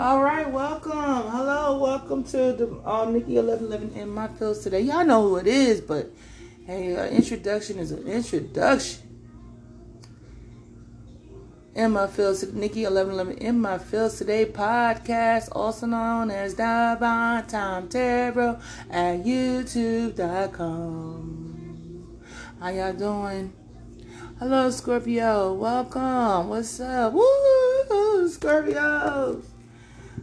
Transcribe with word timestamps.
All 0.00 0.22
right, 0.22 0.50
welcome. 0.50 0.92
Hello, 0.92 1.78
welcome 1.78 2.24
to 2.24 2.54
the 2.54 2.80
uh, 2.86 3.04
Nikki 3.04 3.36
Eleven 3.36 3.66
Eleven 3.66 3.90
in 3.90 4.08
my 4.08 4.28
fields 4.28 4.60
today. 4.60 4.80
Y'all 4.80 5.04
know 5.04 5.28
who 5.28 5.36
it 5.36 5.46
is, 5.46 5.82
but 5.82 6.10
hey, 6.64 6.96
uh, 6.96 7.04
introduction 7.08 7.78
is 7.78 7.92
an 7.92 8.06
introduction. 8.06 9.02
In 11.74 11.90
my 11.90 12.06
fields, 12.06 12.50
Nikki 12.50 12.84
Eleven 12.84 13.12
Eleven 13.12 13.36
in 13.36 13.60
my 13.60 13.76
fields 13.76 14.16
today 14.16 14.46
podcast, 14.46 15.50
also 15.52 15.84
known 15.84 16.30
as 16.30 16.54
Divine 16.54 17.46
Time 17.46 17.86
Tarot 17.86 18.58
at 18.88 19.22
YouTube.com. 19.22 20.16
How 22.58 22.68
y'all 22.70 22.94
doing? 22.94 23.52
Hello, 24.38 24.70
Scorpio. 24.70 25.52
Welcome. 25.52 26.48
What's 26.48 26.80
up? 26.80 27.12
Woo, 27.12 28.26
Scorpios. 28.30 29.44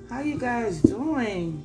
How 0.10 0.22
you 0.22 0.38
guys 0.38 0.82
doing? 0.82 1.62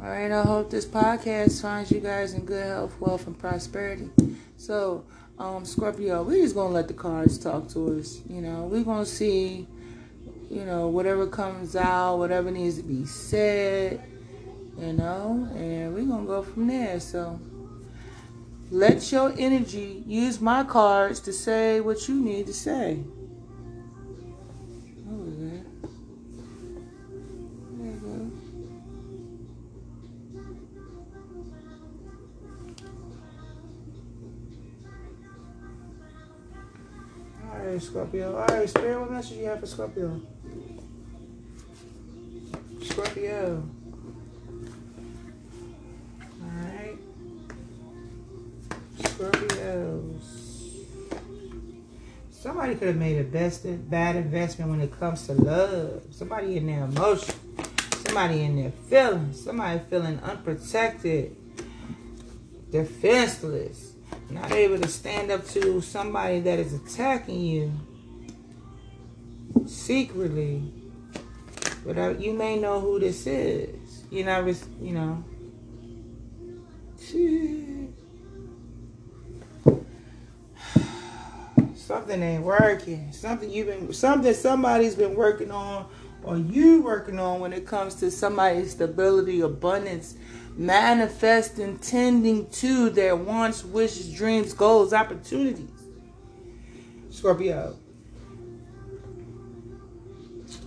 All 0.00 0.08
right, 0.08 0.30
I 0.30 0.42
hope 0.42 0.70
this 0.70 0.86
podcast 0.86 1.60
finds 1.60 1.90
you 1.90 1.98
guys 1.98 2.34
in 2.34 2.44
good 2.44 2.64
health, 2.64 2.94
wealth, 3.00 3.26
and 3.26 3.36
prosperity. 3.36 4.08
So, 4.56 5.04
um, 5.36 5.64
Scorpio, 5.64 6.22
we're 6.22 6.40
just 6.40 6.54
gonna 6.54 6.72
let 6.72 6.86
the 6.86 6.94
cards 6.94 7.36
talk 7.36 7.68
to 7.70 7.98
us. 7.98 8.20
You 8.28 8.40
know, 8.40 8.68
we're 8.70 8.84
gonna 8.84 9.04
see, 9.04 9.66
you 10.48 10.64
know, 10.64 10.86
whatever 10.86 11.26
comes 11.26 11.74
out, 11.74 12.18
whatever 12.18 12.52
needs 12.52 12.76
to 12.76 12.84
be 12.84 13.04
said, 13.04 14.00
you 14.78 14.92
know, 14.92 15.48
and 15.56 15.92
we're 15.92 16.04
gonna 16.04 16.26
go 16.26 16.42
from 16.42 16.68
there. 16.68 17.00
So, 17.00 17.40
let 18.70 19.10
your 19.10 19.34
energy 19.36 20.04
use 20.06 20.40
my 20.40 20.62
cards 20.62 21.18
to 21.20 21.32
say 21.32 21.80
what 21.80 22.06
you 22.06 22.20
need 22.20 22.46
to 22.46 22.54
say. 22.54 23.00
All 37.60 37.66
right, 37.66 37.82
Scorpio. 37.82 38.36
All 38.36 38.46
right, 38.46 38.66
Spirit, 38.66 39.00
what 39.00 39.10
message 39.10 39.36
you 39.36 39.44
have 39.44 39.60
for 39.60 39.66
Scorpio? 39.66 40.18
Scorpio. 42.82 43.62
All 46.42 46.50
right. 46.64 46.96
Scorpios. 48.96 50.86
Somebody 52.30 52.76
could 52.76 52.88
have 52.88 52.96
made 52.96 53.18
a 53.18 53.24
best 53.24 53.66
bad 53.90 54.16
investment 54.16 54.70
when 54.70 54.80
it 54.80 54.98
comes 54.98 55.26
to 55.26 55.34
love. 55.34 56.02
Somebody 56.12 56.56
in 56.56 56.66
their 56.66 56.84
emotion. 56.84 57.34
Somebody 58.06 58.40
in 58.40 58.56
their 58.56 58.72
feelings. 58.88 59.44
Somebody 59.44 59.80
feeling 59.90 60.18
unprotected. 60.20 61.36
Defenseless. 62.70 63.89
Not 64.30 64.52
able 64.52 64.78
to 64.78 64.88
stand 64.88 65.30
up 65.30 65.46
to 65.48 65.80
somebody 65.80 66.40
that 66.40 66.58
is 66.58 66.72
attacking 66.72 67.40
you 67.40 67.72
secretly. 69.66 70.62
Uh, 71.88 72.14
you 72.18 72.32
may 72.32 72.56
know 72.56 72.80
who 72.80 73.00
this 73.00 73.26
is. 73.26 74.04
Not, 74.10 74.44
res- 74.44 74.68
you 74.80 74.92
know. 74.92 75.24
something 81.74 82.22
ain't 82.22 82.44
working. 82.44 83.12
Something 83.12 83.50
you've 83.50 83.66
been 83.66 83.92
something 83.92 84.32
somebody's 84.34 84.94
been 84.94 85.16
working 85.16 85.50
on 85.50 85.86
or 86.22 86.36
you 86.36 86.82
working 86.82 87.18
on 87.18 87.40
when 87.40 87.52
it 87.52 87.66
comes 87.66 87.94
to 87.96 88.10
somebody's 88.10 88.72
stability, 88.72 89.40
abundance, 89.40 90.16
manifesting, 90.56 91.78
tending 91.78 92.48
to 92.50 92.90
their 92.90 93.16
wants, 93.16 93.64
wishes, 93.64 94.12
dreams, 94.12 94.52
goals, 94.52 94.92
opportunities. 94.92 95.68
Scorpio. 97.10 97.76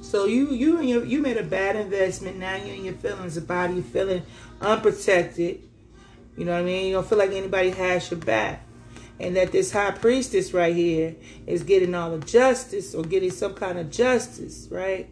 So 0.01 0.25
you 0.25 0.51
you 0.51 0.77
and 0.77 0.87
your, 0.89 1.03
you 1.03 1.19
made 1.21 1.37
a 1.37 1.43
bad 1.43 1.75
investment. 1.75 2.37
Now 2.37 2.55
you're 2.55 2.75
in 2.75 2.85
your 2.85 2.93
feelings 2.93 3.37
about 3.37 3.71
you 3.71 3.81
feeling 3.81 4.21
unprotected. 4.61 5.61
You 6.37 6.45
know 6.45 6.53
what 6.53 6.61
I 6.61 6.63
mean? 6.63 6.87
You 6.87 6.93
don't 6.93 7.07
feel 7.07 7.17
like 7.17 7.31
anybody 7.31 7.71
has 7.71 8.09
your 8.11 8.19
back 8.19 8.63
and 9.19 9.35
that 9.35 9.51
this 9.51 9.71
high 9.71 9.91
priestess 9.91 10.53
right 10.53 10.75
here 10.75 11.15
is 11.45 11.63
getting 11.63 11.93
all 11.95 12.17
the 12.17 12.25
justice 12.25 12.93
or 12.95 13.03
getting 13.03 13.31
some 13.31 13.53
kind 13.53 13.77
of 13.79 13.89
justice, 13.89 14.67
right? 14.71 15.09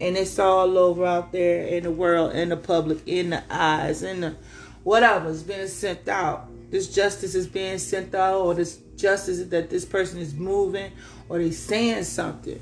And 0.00 0.16
it's 0.16 0.38
all 0.38 0.78
over 0.78 1.04
out 1.04 1.32
there 1.32 1.66
in 1.66 1.82
the 1.82 1.90
world, 1.90 2.34
in 2.34 2.50
the 2.50 2.56
public, 2.56 2.98
in 3.06 3.30
the 3.30 3.42
eyes, 3.50 4.02
in 4.02 4.20
the 4.20 4.36
whatever's 4.84 5.42
being 5.42 5.66
sent 5.66 6.08
out. 6.08 6.48
This 6.70 6.92
justice 6.94 7.34
is 7.34 7.48
being 7.48 7.78
sent 7.78 8.14
out, 8.14 8.40
or 8.40 8.54
this 8.54 8.78
justice 8.96 9.42
that 9.48 9.70
this 9.70 9.84
person 9.84 10.18
is 10.20 10.34
moving, 10.34 10.92
or 11.28 11.38
they 11.38 11.50
saying 11.50 12.04
something. 12.04 12.60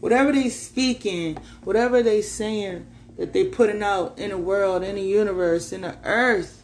Whatever 0.00 0.32
they 0.32 0.48
speaking, 0.48 1.36
whatever 1.64 2.02
they 2.02 2.22
saying 2.22 2.86
that 3.18 3.34
they 3.34 3.44
putting 3.44 3.82
out 3.82 4.18
in 4.18 4.30
the 4.30 4.38
world, 4.38 4.82
in 4.82 4.94
the 4.94 5.02
universe, 5.02 5.72
in 5.72 5.82
the 5.82 5.96
earth, 6.04 6.62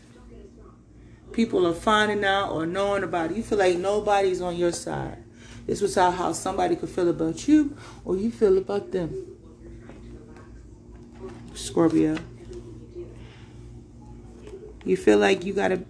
people 1.33 1.67
are 1.67 1.75
finding 1.75 2.25
out 2.25 2.53
or 2.53 2.65
knowing 2.65 3.03
about 3.03 3.31
it. 3.31 3.37
You 3.37 3.43
feel 3.43 3.59
like 3.59 3.77
nobody's 3.77 4.41
on 4.41 4.57
your 4.57 4.73
side. 4.73 5.23
This 5.67 5.83
was 5.83 5.95
how, 5.95 6.11
how 6.11 6.33
somebody 6.33 6.77
could 6.77 6.89
feel 6.89 7.11
about 7.11 7.47
you 7.47 7.77
or 8.05 8.17
you 8.17 8.31
feel 8.31 8.57
about 8.57 8.93
them. 8.93 9.36
Scorpio. 11.57 12.17
You 14.85 14.97
feel 14.97 15.19
like 15.19 15.45
you 15.45 15.53
gotta 15.53 15.83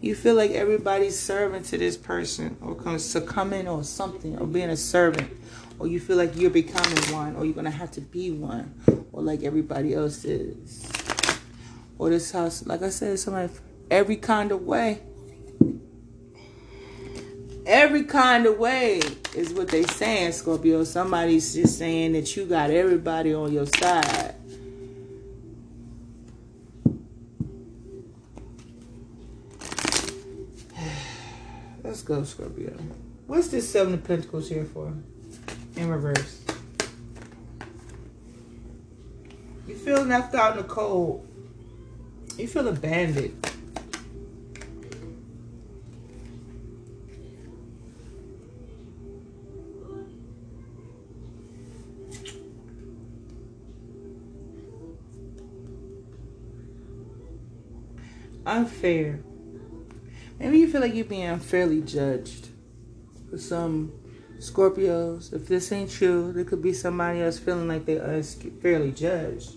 you 0.00 0.14
feel 0.14 0.34
like 0.34 0.52
everybody's 0.52 1.18
serving 1.18 1.64
to 1.64 1.78
this 1.78 1.96
person 1.96 2.56
or 2.60 2.98
succumbing 2.98 3.68
or 3.68 3.82
something 3.84 4.38
or 4.38 4.46
being 4.46 4.70
a 4.70 4.76
servant. 4.76 5.30
Or 5.78 5.86
you 5.86 5.98
feel 5.98 6.16
like 6.16 6.36
you're 6.36 6.50
becoming 6.50 7.02
one 7.12 7.36
or 7.36 7.44
you're 7.44 7.54
gonna 7.54 7.70
have 7.70 7.90
to 7.92 8.00
be 8.00 8.30
one 8.30 8.74
or 9.12 9.22
like 9.22 9.42
everybody 9.42 9.94
else 9.94 10.24
is. 10.24 10.90
Or 11.98 12.10
this 12.10 12.30
house, 12.30 12.64
like 12.66 12.82
I 12.82 12.90
said, 12.90 13.18
somebody 13.18 13.52
every 13.90 14.16
kind 14.16 14.52
of 14.52 14.62
way. 14.62 15.02
Every 17.66 18.04
kind 18.04 18.46
of 18.46 18.58
way 18.58 19.00
is 19.36 19.52
what 19.52 19.68
they 19.68 19.82
saying, 19.84 20.32
Scorpio. 20.32 20.84
Somebody's 20.84 21.54
just 21.54 21.78
saying 21.78 22.12
that 22.12 22.36
you 22.36 22.46
got 22.46 22.70
everybody 22.70 23.34
on 23.34 23.52
your 23.52 23.66
side. 23.66 24.34
Let's 31.82 32.02
go, 32.02 32.22
Scorpio. 32.24 32.76
What's 33.26 33.48
this 33.48 33.68
Seven 33.68 33.94
of 33.94 34.04
Pentacles 34.04 34.48
here 34.48 34.64
for? 34.64 34.92
In 35.76 35.88
reverse. 35.88 36.42
You 39.66 39.74
feel 39.76 40.02
left 40.02 40.34
out 40.34 40.56
in 40.56 40.62
the 40.62 40.68
cold. 40.68 41.26
You 42.36 42.46
feel 42.46 42.68
abandoned. 42.68 43.46
unfair. 58.50 59.20
Maybe 60.40 60.58
you 60.58 60.68
feel 60.68 60.80
like 60.80 60.94
you're 60.94 61.04
being 61.04 61.24
unfairly 61.24 61.82
judged. 61.82 62.48
For 63.28 63.36
some 63.36 63.92
Scorpios, 64.38 65.34
if 65.34 65.46
this 65.46 65.70
ain't 65.70 66.00
you, 66.00 66.32
there 66.32 66.44
could 66.44 66.62
be 66.62 66.72
somebody 66.72 67.20
else 67.20 67.38
feeling 67.38 67.68
like 67.68 67.84
they're 67.84 68.02
unfairly 68.02 68.92
judged. 68.92 69.52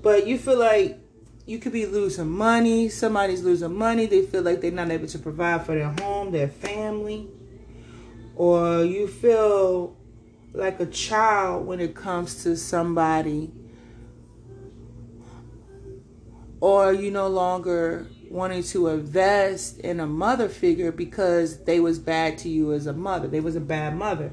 But 0.00 0.28
you 0.28 0.38
feel 0.38 0.60
like 0.60 1.00
you 1.44 1.58
could 1.58 1.72
be 1.72 1.86
losing 1.86 2.30
money. 2.30 2.88
Somebody's 2.88 3.42
losing 3.42 3.74
money. 3.74 4.06
They 4.06 4.22
feel 4.22 4.42
like 4.42 4.60
they're 4.60 4.70
not 4.70 4.92
able 4.92 5.08
to 5.08 5.18
provide 5.18 5.66
for 5.66 5.74
their 5.74 5.92
home, 6.00 6.30
their 6.30 6.48
family. 6.48 7.26
Or 8.36 8.84
you 8.84 9.08
feel 9.08 9.96
like 10.52 10.78
a 10.78 10.86
child 10.86 11.66
when 11.66 11.80
it 11.80 11.96
comes 11.96 12.44
to 12.44 12.56
somebody 12.56 13.50
or 16.60 16.92
you 16.92 17.10
no 17.10 17.28
longer 17.28 18.06
wanting 18.30 18.62
to 18.62 18.88
invest 18.88 19.80
in 19.80 20.00
a 20.00 20.06
mother 20.06 20.48
figure 20.48 20.92
because 20.92 21.64
they 21.64 21.80
was 21.80 21.98
bad 21.98 22.38
to 22.38 22.48
you 22.48 22.72
as 22.72 22.86
a 22.86 22.92
mother. 22.92 23.28
They 23.28 23.40
was 23.40 23.56
a 23.56 23.60
bad 23.60 23.96
mother. 23.96 24.32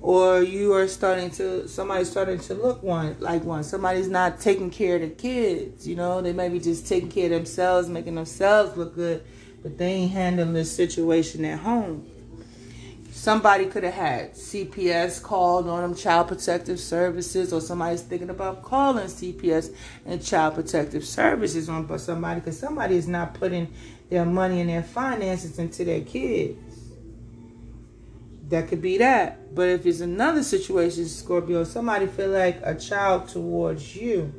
Or 0.00 0.42
you 0.42 0.72
are 0.74 0.88
starting 0.88 1.30
to 1.32 1.68
somebody's 1.68 2.10
starting 2.10 2.40
to 2.40 2.54
look 2.54 2.82
one 2.82 3.16
like 3.20 3.44
one. 3.44 3.62
Somebody's 3.62 4.08
not 4.08 4.40
taking 4.40 4.70
care 4.70 4.96
of 4.96 5.02
the 5.02 5.08
kids 5.10 5.86
you 5.86 5.94
know? 5.94 6.20
They 6.20 6.32
may 6.32 6.48
be 6.48 6.58
just 6.58 6.86
taking 6.88 7.08
care 7.08 7.26
of 7.26 7.30
themselves 7.30 7.88
making 7.88 8.16
themselves 8.16 8.76
look 8.76 8.96
good 8.96 9.22
but 9.62 9.78
they 9.78 9.92
ain't 9.92 10.12
handling 10.12 10.54
this 10.54 10.74
situation 10.74 11.44
at 11.44 11.60
home 11.60 12.11
somebody 13.12 13.66
could 13.66 13.84
have 13.84 13.94
had 13.94 14.32
CPS 14.32 15.22
called 15.22 15.68
on 15.68 15.82
them, 15.82 15.94
Child 15.94 16.28
Protective 16.28 16.80
Services, 16.80 17.52
or 17.52 17.60
somebody's 17.60 18.02
thinking 18.02 18.30
about 18.30 18.62
calling 18.62 19.06
CPS 19.06 19.74
and 20.06 20.24
Child 20.24 20.54
Protective 20.54 21.04
Services 21.04 21.68
on 21.68 21.98
somebody 21.98 22.40
because 22.40 22.58
somebody 22.58 22.96
is 22.96 23.06
not 23.06 23.34
putting 23.34 23.72
their 24.08 24.24
money 24.24 24.60
and 24.60 24.70
their 24.70 24.82
finances 24.82 25.58
into 25.58 25.84
their 25.84 26.00
kids. 26.00 26.58
That 28.48 28.68
could 28.68 28.82
be 28.82 28.98
that. 28.98 29.54
But 29.54 29.68
if 29.68 29.86
it's 29.86 30.00
another 30.00 30.42
situation, 30.42 31.06
Scorpio, 31.06 31.64
somebody 31.64 32.06
feel 32.06 32.30
like 32.30 32.60
a 32.62 32.74
child 32.74 33.28
towards 33.28 33.94
you. 33.94 34.32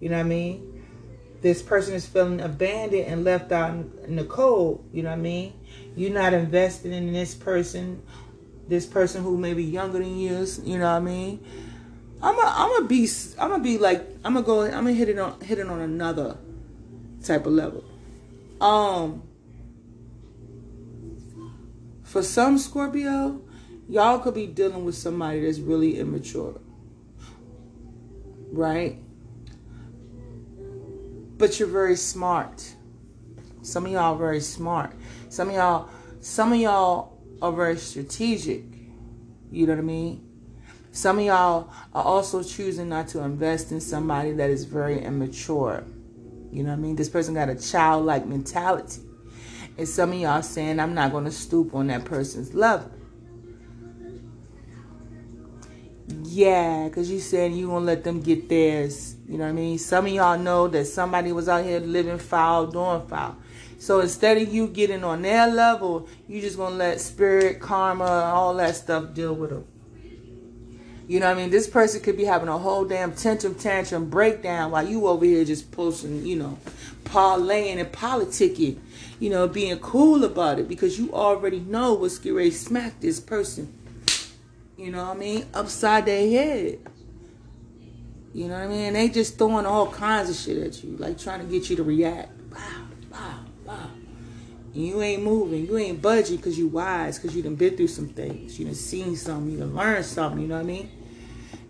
You 0.00 0.08
know 0.08 0.16
what 0.16 0.26
I 0.26 0.28
mean? 0.28 0.84
This 1.40 1.62
person 1.62 1.94
is 1.94 2.06
feeling 2.06 2.40
abandoned 2.40 3.06
and 3.06 3.24
left 3.24 3.52
out 3.52 3.70
in 4.04 4.16
the 4.16 4.24
cold. 4.24 4.88
You 4.92 5.02
know 5.02 5.10
what 5.10 5.18
I 5.18 5.22
mean? 5.22 5.57
You're 5.96 6.12
not 6.12 6.32
investing 6.32 6.92
in 6.92 7.12
this 7.12 7.34
person, 7.34 8.02
this 8.68 8.86
person 8.86 9.22
who 9.22 9.36
may 9.36 9.54
be 9.54 9.64
younger 9.64 9.98
than 9.98 10.18
you. 10.18 10.46
You 10.62 10.78
know 10.78 10.84
what 10.84 10.96
I 10.96 11.00
mean? 11.00 11.44
I'm 12.22 12.36
a, 12.36 12.42
I'm 12.42 12.68
gonna 12.70 12.86
be, 12.86 13.08
I'm 13.38 13.50
gonna 13.50 13.62
be 13.62 13.78
like, 13.78 14.00
I'm 14.24 14.34
gonna 14.34 14.46
go, 14.46 14.62
I'm 14.62 14.72
gonna 14.72 14.92
hit 14.92 15.08
it 15.08 15.18
on, 15.18 15.40
hit 15.40 15.58
it 15.58 15.68
on 15.68 15.80
another 15.80 16.36
type 17.22 17.46
of 17.46 17.52
level. 17.52 17.84
Um, 18.60 19.22
for 22.02 22.22
some 22.22 22.58
Scorpio, 22.58 23.40
y'all 23.88 24.18
could 24.18 24.34
be 24.34 24.46
dealing 24.46 24.84
with 24.84 24.96
somebody 24.96 25.40
that's 25.40 25.58
really 25.58 25.98
immature, 25.98 26.60
right? 28.50 28.98
But 31.36 31.60
you're 31.60 31.68
very 31.68 31.96
smart. 31.96 32.74
Some 33.62 33.86
of 33.86 33.92
y'all 33.92 34.14
are 34.14 34.18
very 34.18 34.40
smart. 34.40 34.92
Some 35.28 35.48
of 35.50 35.54
y'all, 35.54 35.88
some 36.20 36.52
of 36.52 36.58
y'all 36.58 37.18
are 37.42 37.52
very 37.52 37.76
strategic. 37.76 38.64
You 39.50 39.66
know 39.66 39.74
what 39.74 39.80
I 39.80 39.82
mean? 39.82 40.24
Some 40.92 41.18
of 41.18 41.24
y'all 41.24 41.70
are 41.94 42.04
also 42.04 42.42
choosing 42.42 42.88
not 42.88 43.08
to 43.08 43.20
invest 43.20 43.72
in 43.72 43.80
somebody 43.80 44.32
that 44.32 44.50
is 44.50 44.64
very 44.64 45.02
immature. 45.02 45.84
You 46.50 46.62
know 46.62 46.70
what 46.70 46.78
I 46.78 46.80
mean? 46.80 46.96
This 46.96 47.08
person 47.08 47.34
got 47.34 47.48
a 47.48 47.54
childlike 47.54 48.26
mentality. 48.26 49.02
And 49.76 49.88
some 49.88 50.12
of 50.12 50.18
y'all 50.18 50.42
saying, 50.42 50.80
I'm 50.80 50.94
not 50.94 51.12
going 51.12 51.24
to 51.24 51.30
stoop 51.30 51.74
on 51.74 51.86
that 51.88 52.04
person's 52.04 52.54
level. 52.54 52.90
Yeah, 56.24 56.88
because 56.88 57.10
you 57.10 57.20
saying 57.20 57.54
you 57.54 57.68
to 57.68 57.78
let 57.78 58.02
them 58.02 58.20
get 58.20 58.48
theirs. 58.48 59.16
You 59.28 59.38
know 59.38 59.44
what 59.44 59.50
I 59.50 59.52
mean? 59.52 59.78
Some 59.78 60.06
of 60.06 60.12
y'all 60.12 60.38
know 60.38 60.66
that 60.68 60.86
somebody 60.86 61.32
was 61.32 61.48
out 61.48 61.64
here 61.64 61.80
living 61.80 62.18
foul, 62.18 62.66
doing 62.66 63.06
foul. 63.06 63.36
So 63.78 64.00
instead 64.00 64.36
of 64.38 64.52
you 64.52 64.66
getting 64.66 65.04
on 65.04 65.22
their 65.22 65.46
level, 65.46 66.08
you 66.26 66.40
just 66.40 66.56
gonna 66.56 66.74
let 66.74 67.00
spirit, 67.00 67.60
karma, 67.60 68.04
all 68.04 68.54
that 68.56 68.74
stuff 68.76 69.14
deal 69.14 69.34
with 69.34 69.50
them. 69.50 69.64
You 71.06 71.20
know 71.20 71.26
what 71.26 71.38
I 71.38 71.40
mean? 71.40 71.50
This 71.50 71.66
person 71.66 72.02
could 72.02 72.18
be 72.18 72.24
having 72.24 72.48
a 72.48 72.58
whole 72.58 72.84
damn 72.84 73.14
tantrum 73.14 73.54
tantrum 73.54 74.10
breakdown 74.10 74.72
while 74.72 74.86
you 74.86 75.06
over 75.06 75.24
here 75.24 75.42
just 75.44 75.72
posting, 75.72 76.26
you 76.26 76.36
know, 76.36 76.58
parlaying 77.04 77.78
and 77.78 77.90
politicking, 77.90 78.78
you 79.18 79.30
know, 79.30 79.48
being 79.48 79.78
cool 79.78 80.22
about 80.24 80.58
it 80.58 80.68
because 80.68 80.98
you 80.98 81.10
already 81.14 81.60
know 81.60 81.94
what's 81.94 82.18
getting 82.18 82.36
ready 82.36 82.50
to 82.50 82.56
smack 82.56 83.00
this 83.00 83.20
person. 83.20 83.72
You 84.76 84.90
know 84.90 85.06
what 85.06 85.16
I 85.16 85.18
mean? 85.18 85.46
Upside 85.54 86.04
their 86.04 86.28
head. 86.28 86.78
You 88.34 88.48
know 88.48 88.54
what 88.54 88.64
I 88.64 88.68
mean? 88.68 88.92
they 88.92 89.08
just 89.08 89.38
throwing 89.38 89.64
all 89.64 89.90
kinds 89.90 90.28
of 90.28 90.36
shit 90.36 90.58
at 90.58 90.84
you, 90.84 90.96
like 90.98 91.18
trying 91.18 91.40
to 91.40 91.46
get 91.46 91.70
you 91.70 91.76
to 91.76 91.82
react. 91.82 92.30
Wow, 92.52 92.86
wow. 93.10 93.47
You 94.72 95.02
ain't 95.02 95.22
moving, 95.22 95.66
you 95.66 95.76
ain't 95.78 96.00
budging 96.00 96.36
because 96.36 96.58
you 96.58 96.68
wise, 96.68 97.18
because 97.18 97.34
you 97.34 97.42
done 97.42 97.56
been 97.56 97.76
through 97.76 97.88
some 97.88 98.08
things. 98.08 98.58
You 98.58 98.66
done 98.66 98.74
seen 98.74 99.16
something, 99.16 99.50
you 99.50 99.58
done 99.58 99.74
learned 99.74 100.04
something, 100.04 100.40
you 100.40 100.48
know 100.48 100.56
what 100.56 100.64
I 100.64 100.66
mean? 100.66 100.90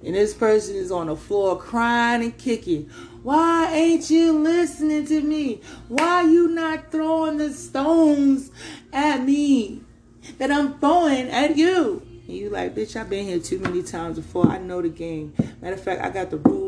And 0.04 0.14
this 0.14 0.34
person 0.34 0.76
is 0.76 0.92
on 0.92 1.06
the 1.06 1.16
floor 1.16 1.58
crying 1.58 2.22
and 2.22 2.36
kicking. 2.36 2.90
Why 3.22 3.72
ain't 3.72 4.10
you 4.10 4.32
listening 4.32 5.06
to 5.06 5.20
me? 5.20 5.60
Why 5.88 6.22
you 6.22 6.48
not 6.48 6.92
throwing 6.92 7.38
the 7.38 7.52
stones 7.52 8.50
at 8.92 9.24
me 9.24 9.82
that 10.38 10.52
I'm 10.52 10.78
throwing 10.78 11.28
at 11.28 11.56
you? 11.56 12.02
And 12.28 12.36
you 12.36 12.50
like, 12.50 12.74
bitch, 12.74 12.94
I've 12.94 13.08
been 13.08 13.24
here 13.24 13.40
too 13.40 13.58
many 13.58 13.82
times 13.82 14.18
before. 14.18 14.48
I 14.48 14.58
know 14.58 14.82
the 14.82 14.88
game. 14.88 15.34
Matter 15.60 15.74
of 15.74 15.82
fact, 15.82 16.02
I 16.02 16.10
got 16.10 16.30
the 16.30 16.36
rules 16.36 16.67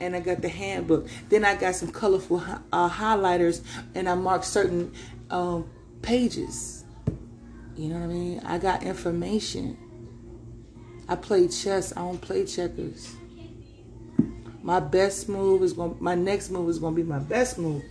and 0.00 0.14
I 0.16 0.20
got 0.20 0.42
the 0.42 0.48
handbook. 0.48 1.08
Then 1.28 1.44
I 1.44 1.54
got 1.54 1.74
some 1.74 1.90
colorful 1.90 2.42
uh, 2.72 2.90
highlighters 2.90 3.62
and 3.94 4.08
I 4.08 4.14
marked 4.14 4.44
certain 4.44 4.92
um, 5.30 5.68
pages. 6.02 6.84
You 7.76 7.88
know 7.88 7.96
what 7.96 8.04
I 8.04 8.06
mean? 8.06 8.40
I 8.44 8.58
got 8.58 8.82
information. 8.82 9.76
I 11.08 11.16
play 11.16 11.48
chess. 11.48 11.92
I 11.96 12.00
don't 12.00 12.20
play 12.20 12.44
checkers. 12.44 13.14
My 14.62 14.80
best 14.80 15.28
move 15.28 15.62
is 15.62 15.74
going. 15.74 15.96
My 16.00 16.14
next 16.14 16.50
move 16.50 16.70
is 16.70 16.78
going 16.78 16.94
to 16.94 17.02
be 17.02 17.06
my 17.06 17.18
best 17.18 17.58
move. 17.58 17.82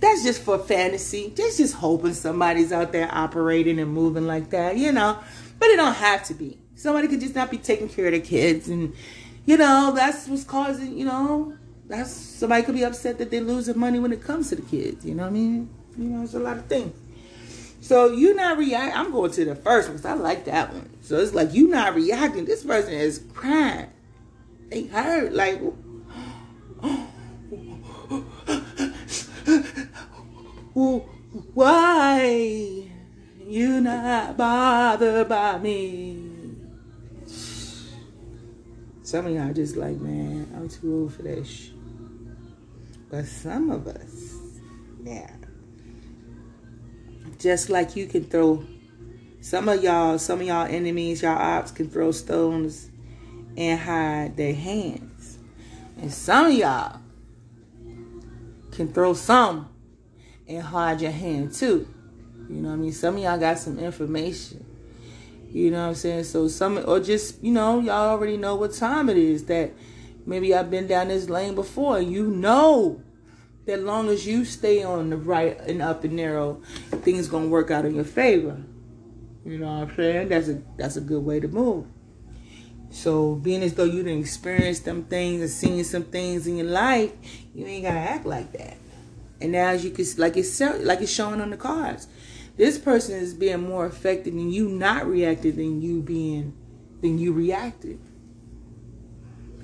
That's 0.00 0.22
just 0.24 0.42
for 0.42 0.58
fantasy. 0.58 1.32
Just 1.34 1.58
just 1.58 1.74
hoping 1.74 2.12
somebody's 2.12 2.72
out 2.72 2.92
there 2.92 3.08
operating 3.10 3.78
and 3.78 3.90
moving 3.90 4.26
like 4.26 4.50
that, 4.50 4.76
you 4.76 4.92
know. 4.92 5.18
But 5.58 5.70
it 5.70 5.76
don't 5.76 5.94
have 5.94 6.24
to 6.24 6.34
be. 6.34 6.58
Somebody 6.74 7.08
could 7.08 7.20
just 7.20 7.34
not 7.34 7.50
be 7.50 7.58
taking 7.58 7.88
care 7.88 8.06
of 8.06 8.12
their 8.12 8.20
kids, 8.20 8.68
and 8.68 8.92
you 9.46 9.56
know 9.56 9.92
that's 9.94 10.28
what's 10.28 10.44
causing. 10.44 10.96
You 10.96 11.06
know, 11.06 11.56
that's 11.86 12.12
somebody 12.12 12.62
could 12.62 12.74
be 12.74 12.84
upset 12.84 13.18
that 13.18 13.30
they're 13.30 13.40
losing 13.40 13.78
money 13.78 13.98
when 13.98 14.12
it 14.12 14.22
comes 14.22 14.50
to 14.50 14.56
the 14.56 14.62
kids. 14.62 15.04
You 15.04 15.14
know 15.14 15.24
what 15.24 15.30
I 15.30 15.32
mean? 15.32 15.70
You 15.96 16.04
know, 16.04 16.22
it's 16.22 16.34
a 16.34 16.38
lot 16.38 16.56
of 16.56 16.66
things. 16.66 16.94
So 17.82 18.12
you 18.12 18.34
not 18.34 18.58
react. 18.58 18.96
I'm 18.96 19.10
going 19.10 19.32
to 19.32 19.44
the 19.44 19.56
first 19.56 19.88
one 19.88 19.96
because 19.96 20.10
I 20.10 20.14
like 20.14 20.44
that 20.44 20.72
one. 20.72 20.88
So 21.02 21.18
it's 21.18 21.34
like 21.34 21.52
you 21.52 21.68
not 21.68 21.96
reacting. 21.96 22.44
This 22.44 22.64
person 22.64 22.94
is 22.94 23.24
crying. 23.34 23.90
They 24.68 24.84
hurt. 24.84 25.32
Like, 25.32 25.60
why 31.54 32.88
you 33.46 33.80
not 33.80 34.36
bothered 34.36 35.28
by 35.28 35.58
me? 35.58 36.31
Some 39.02 39.26
of 39.26 39.32
y'all 39.32 39.52
just 39.52 39.76
like, 39.76 39.96
man, 39.98 40.52
I'm 40.56 40.68
too 40.68 41.02
old 41.02 41.14
for 41.14 41.22
that 41.22 41.44
shit. 41.44 41.72
But 43.10 43.26
some 43.26 43.70
of 43.70 43.86
us, 43.86 44.36
yeah. 45.02 45.30
Just 47.38 47.68
like 47.68 47.96
you 47.96 48.06
can 48.06 48.24
throw 48.24 48.64
some 49.40 49.68
of 49.68 49.82
y'all, 49.82 50.18
some 50.18 50.40
of 50.40 50.46
y'all 50.46 50.66
enemies, 50.66 51.22
y'all 51.22 51.36
ops 51.36 51.72
can 51.72 51.90
throw 51.90 52.12
stones 52.12 52.90
and 53.56 53.80
hide 53.80 54.36
their 54.36 54.54
hands. 54.54 55.38
And 56.00 56.12
some 56.12 56.46
of 56.46 56.52
y'all 56.52 57.00
can 58.70 58.92
throw 58.92 59.14
some 59.14 59.68
and 60.46 60.62
hide 60.62 61.00
your 61.00 61.10
hand 61.10 61.52
too. 61.52 61.88
You 62.48 62.56
know 62.56 62.68
what 62.68 62.74
I 62.74 62.78
mean? 62.78 62.92
Some 62.92 63.16
of 63.16 63.22
y'all 63.22 63.38
got 63.38 63.58
some 63.58 63.78
information. 63.78 64.64
You 65.52 65.70
know 65.70 65.82
what 65.82 65.88
I'm 65.88 65.94
saying? 65.94 66.24
So 66.24 66.48
some 66.48 66.82
or 66.86 66.98
just, 66.98 67.42
you 67.44 67.52
know, 67.52 67.80
y'all 67.80 68.10
already 68.10 68.38
know 68.38 68.54
what 68.54 68.72
time 68.72 69.10
it 69.10 69.18
is 69.18 69.44
that 69.44 69.72
maybe 70.24 70.54
I've 70.54 70.70
been 70.70 70.86
down 70.86 71.08
this 71.08 71.28
lane 71.28 71.54
before. 71.54 72.00
You 72.00 72.28
know 72.28 73.02
that 73.66 73.82
long 73.82 74.08
as 74.08 74.26
you 74.26 74.44
stay 74.46 74.82
on 74.82 75.10
the 75.10 75.16
right 75.16 75.60
and 75.60 75.82
up 75.82 76.04
and 76.04 76.14
narrow, 76.14 76.62
things 77.02 77.28
gonna 77.28 77.48
work 77.48 77.70
out 77.70 77.84
in 77.84 77.94
your 77.94 78.04
favor. 78.04 78.62
You 79.44 79.58
know 79.58 79.66
what 79.66 79.90
I'm 79.90 79.96
saying? 79.96 80.28
That's 80.28 80.48
a 80.48 80.62
that's 80.78 80.96
a 80.96 81.00
good 81.00 81.22
way 81.22 81.38
to 81.40 81.48
move. 81.48 81.86
So 82.90 83.34
being 83.34 83.62
as 83.62 83.74
though 83.74 83.84
you 83.84 84.02
didn't 84.02 84.20
experience 84.20 84.80
them 84.80 85.04
things 85.04 85.40
and 85.40 85.50
seen 85.50 85.84
some 85.84 86.04
things 86.04 86.46
in 86.46 86.56
your 86.56 86.66
life, 86.66 87.12
you 87.54 87.66
ain't 87.66 87.84
gotta 87.84 87.98
act 87.98 88.24
like 88.24 88.52
that. 88.52 88.76
And 89.40 89.52
now 89.52 89.68
as 89.68 89.84
you 89.84 89.90
can 89.90 90.06
like 90.16 90.36
it's 90.36 90.60
like 90.60 91.00
it's 91.02 91.12
showing 91.12 91.40
on 91.40 91.50
the 91.50 91.56
cards, 91.56 92.06
this 92.56 92.78
person 92.78 93.16
is 93.16 93.34
being 93.34 93.60
more 93.60 93.86
affected 93.86 94.34
than 94.34 94.50
you 94.50 94.68
not 94.68 95.06
reacted 95.06 95.56
than 95.56 95.80
you 95.80 96.02
being 96.02 96.54
than 97.00 97.18
you 97.18 97.32
reacted. 97.32 97.98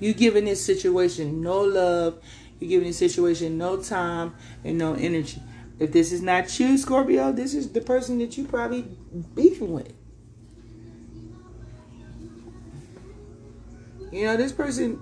You 0.00 0.14
giving 0.14 0.44
this 0.44 0.64
situation 0.64 1.40
no 1.40 1.60
love, 1.60 2.22
you're 2.58 2.70
giving 2.70 2.88
this 2.88 2.98
situation 2.98 3.58
no 3.58 3.80
time 3.82 4.34
and 4.64 4.78
no 4.78 4.94
energy. 4.94 5.42
If 5.78 5.92
this 5.92 6.12
is 6.12 6.22
not 6.22 6.58
you, 6.58 6.76
Scorpio, 6.76 7.32
this 7.32 7.54
is 7.54 7.70
the 7.70 7.80
person 7.80 8.18
that 8.18 8.36
you 8.36 8.44
probably 8.44 8.82
beefing 9.34 9.72
with. 9.72 9.92
You 14.10 14.24
know, 14.24 14.36
this 14.36 14.52
person, 14.52 15.00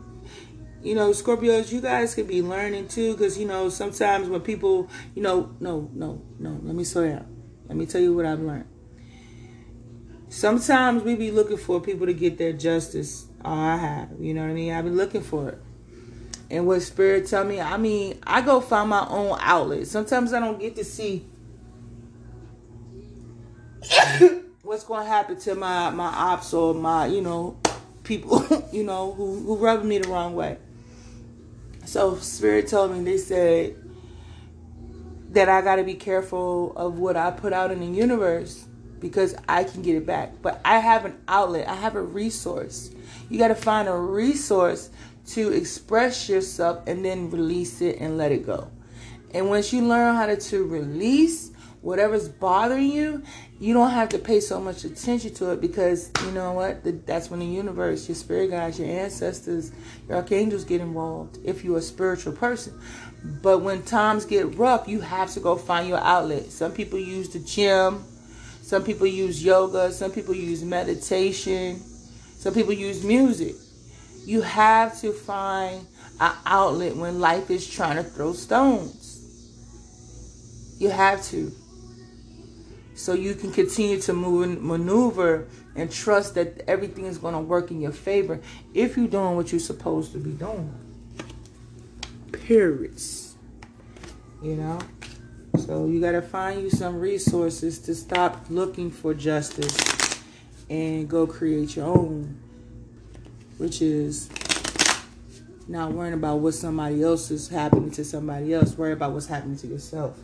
you 0.82 0.94
know, 0.94 1.10
Scorpios, 1.10 1.72
you 1.72 1.80
guys 1.80 2.14
could 2.14 2.28
be 2.28 2.42
learning 2.42 2.88
too, 2.88 3.12
because, 3.12 3.38
you 3.38 3.46
know, 3.46 3.68
sometimes 3.68 4.28
when 4.28 4.40
people, 4.40 4.90
you 5.14 5.22
know, 5.22 5.54
no, 5.60 5.90
no, 5.94 6.22
no, 6.38 6.60
let 6.62 6.74
me 6.74 6.84
slow 6.84 7.08
down. 7.08 7.35
Let 7.68 7.76
me 7.76 7.86
tell 7.86 8.00
you 8.00 8.14
what 8.14 8.26
I've 8.26 8.40
learned. 8.40 8.68
Sometimes 10.28 11.02
we 11.02 11.14
be 11.14 11.30
looking 11.30 11.56
for 11.56 11.80
people 11.80 12.06
to 12.06 12.14
get 12.14 12.38
their 12.38 12.52
justice. 12.52 13.26
Oh, 13.44 13.52
I 13.52 13.76
have. 13.76 14.10
You 14.18 14.34
know 14.34 14.42
what 14.42 14.50
I 14.50 14.54
mean? 14.54 14.72
I've 14.72 14.84
been 14.84 14.96
looking 14.96 15.22
for 15.22 15.50
it 15.50 15.58
and 16.48 16.64
what 16.64 16.80
spirit 16.80 17.26
tell 17.26 17.42
me 17.42 17.60
i 17.60 17.76
mean 17.76 18.16
i 18.24 18.40
go 18.40 18.60
find 18.60 18.88
my 18.88 19.04
own 19.08 19.36
outlet 19.40 19.84
sometimes 19.84 20.32
i 20.32 20.38
don't 20.38 20.60
get 20.60 20.76
to 20.76 20.84
see 20.84 21.26
what's 24.62 24.84
going 24.84 25.02
to 25.04 25.08
happen 25.08 25.38
to 25.38 25.54
my 25.54 25.90
my 25.90 26.06
ops 26.06 26.52
or 26.52 26.74
my 26.74 27.06
you 27.06 27.20
know 27.20 27.56
people 28.02 28.44
you 28.72 28.84
know 28.84 29.12
who 29.12 29.40
who 29.42 29.56
rubbed 29.56 29.84
me 29.84 29.98
the 29.98 30.08
wrong 30.08 30.34
way. 30.34 30.58
So 31.84 32.16
spirit 32.16 32.68
told 32.68 32.92
me 32.92 33.02
they 33.04 33.18
said 33.18 33.76
that 35.36 35.50
I 35.50 35.60
got 35.60 35.76
to 35.76 35.84
be 35.84 35.92
careful 35.92 36.72
of 36.76 36.98
what 36.98 37.14
I 37.14 37.30
put 37.30 37.52
out 37.52 37.70
in 37.70 37.80
the 37.80 37.86
universe 37.86 38.64
because 39.00 39.34
I 39.46 39.64
can 39.64 39.82
get 39.82 39.94
it 39.94 40.06
back. 40.06 40.32
But 40.40 40.62
I 40.64 40.78
have 40.78 41.04
an 41.04 41.18
outlet. 41.28 41.68
I 41.68 41.74
have 41.74 41.94
a 41.94 42.00
resource. 42.00 42.90
You 43.28 43.38
got 43.38 43.48
to 43.48 43.54
find 43.54 43.86
a 43.86 43.94
resource 43.94 44.88
to 45.32 45.52
express 45.52 46.26
yourself 46.26 46.84
and 46.86 47.04
then 47.04 47.30
release 47.30 47.82
it 47.82 47.98
and 48.00 48.16
let 48.16 48.32
it 48.32 48.46
go. 48.46 48.70
And 49.34 49.50
once 49.50 49.74
you 49.74 49.82
learn 49.86 50.16
how 50.16 50.24
to, 50.24 50.38
to 50.38 50.64
release 50.64 51.50
whatever's 51.82 52.28
bothering 52.30 52.90
you, 52.90 53.22
you 53.60 53.72
don't 53.72 53.90
have 53.90 54.08
to 54.08 54.18
pay 54.18 54.40
so 54.40 54.60
much 54.60 54.84
attention 54.84 55.32
to 55.34 55.52
it 55.52 55.60
because 55.60 56.10
you 56.24 56.30
know 56.32 56.52
what? 56.52 56.82
That's 57.06 57.30
when 57.30 57.40
the 57.40 57.46
universe, 57.46 58.08
your 58.08 58.16
spirit 58.16 58.50
guides, 58.50 58.78
your 58.78 58.88
ancestors, 58.88 59.70
your 60.08 60.16
archangels 60.16 60.64
get 60.64 60.80
involved 60.80 61.38
if 61.44 61.62
you're 61.62 61.78
a 61.78 61.82
spiritual 61.82 62.32
person. 62.32 62.80
But 63.42 63.58
when 63.58 63.82
times 63.82 64.24
get 64.24 64.56
rough, 64.56 64.88
you 64.88 65.00
have 65.00 65.32
to 65.32 65.40
go 65.40 65.56
find 65.56 65.88
your 65.88 65.98
outlet. 65.98 66.50
Some 66.50 66.72
people 66.72 66.98
use 66.98 67.28
the 67.28 67.38
gym, 67.40 68.04
some 68.62 68.84
people 68.84 69.06
use 69.06 69.42
yoga, 69.42 69.92
some 69.92 70.12
people 70.12 70.34
use 70.34 70.64
meditation, 70.64 71.78
some 71.78 72.54
people 72.54 72.72
use 72.72 73.04
music. 73.04 73.54
You 74.24 74.42
have 74.42 75.00
to 75.00 75.12
find 75.12 75.86
an 76.20 76.32
outlet 76.44 76.96
when 76.96 77.20
life 77.20 77.50
is 77.50 77.68
trying 77.68 77.96
to 77.96 78.02
throw 78.02 78.32
stones. 78.32 79.16
You 80.78 80.90
have 80.90 81.22
to. 81.26 81.52
So 82.94 83.12
you 83.12 83.34
can 83.34 83.52
continue 83.52 84.00
to 84.00 84.12
move 84.12 84.42
and 84.42 84.62
maneuver 84.62 85.46
and 85.74 85.92
trust 85.92 86.34
that 86.34 86.62
everything 86.66 87.04
is 87.04 87.18
going 87.18 87.34
to 87.34 87.40
work 87.40 87.70
in 87.70 87.80
your 87.80 87.92
favor 87.92 88.40
if 88.74 88.96
you're 88.96 89.06
doing 89.06 89.36
what 89.36 89.52
you're 89.52 89.60
supposed 89.60 90.12
to 90.12 90.18
be 90.18 90.32
doing. 90.32 90.72
Periods. 92.32 93.36
You 94.42 94.56
know? 94.56 94.78
So 95.58 95.86
you 95.86 96.00
got 96.00 96.12
to 96.12 96.22
find 96.22 96.62
you 96.62 96.70
some 96.70 97.00
resources 97.00 97.78
to 97.80 97.94
stop 97.94 98.46
looking 98.50 98.90
for 98.90 99.14
justice 99.14 99.76
and 100.68 101.08
go 101.08 101.26
create 101.26 101.76
your 101.76 101.86
own, 101.86 102.38
which 103.58 103.80
is 103.80 104.28
not 105.68 105.92
worrying 105.92 106.14
about 106.14 106.36
what 106.36 106.54
somebody 106.54 107.02
else 107.02 107.30
is 107.30 107.48
happening 107.48 107.90
to 107.92 108.04
somebody 108.04 108.54
else. 108.54 108.76
Worry 108.76 108.92
about 108.92 109.12
what's 109.12 109.26
happening 109.26 109.56
to 109.58 109.66
yourself. 109.66 110.18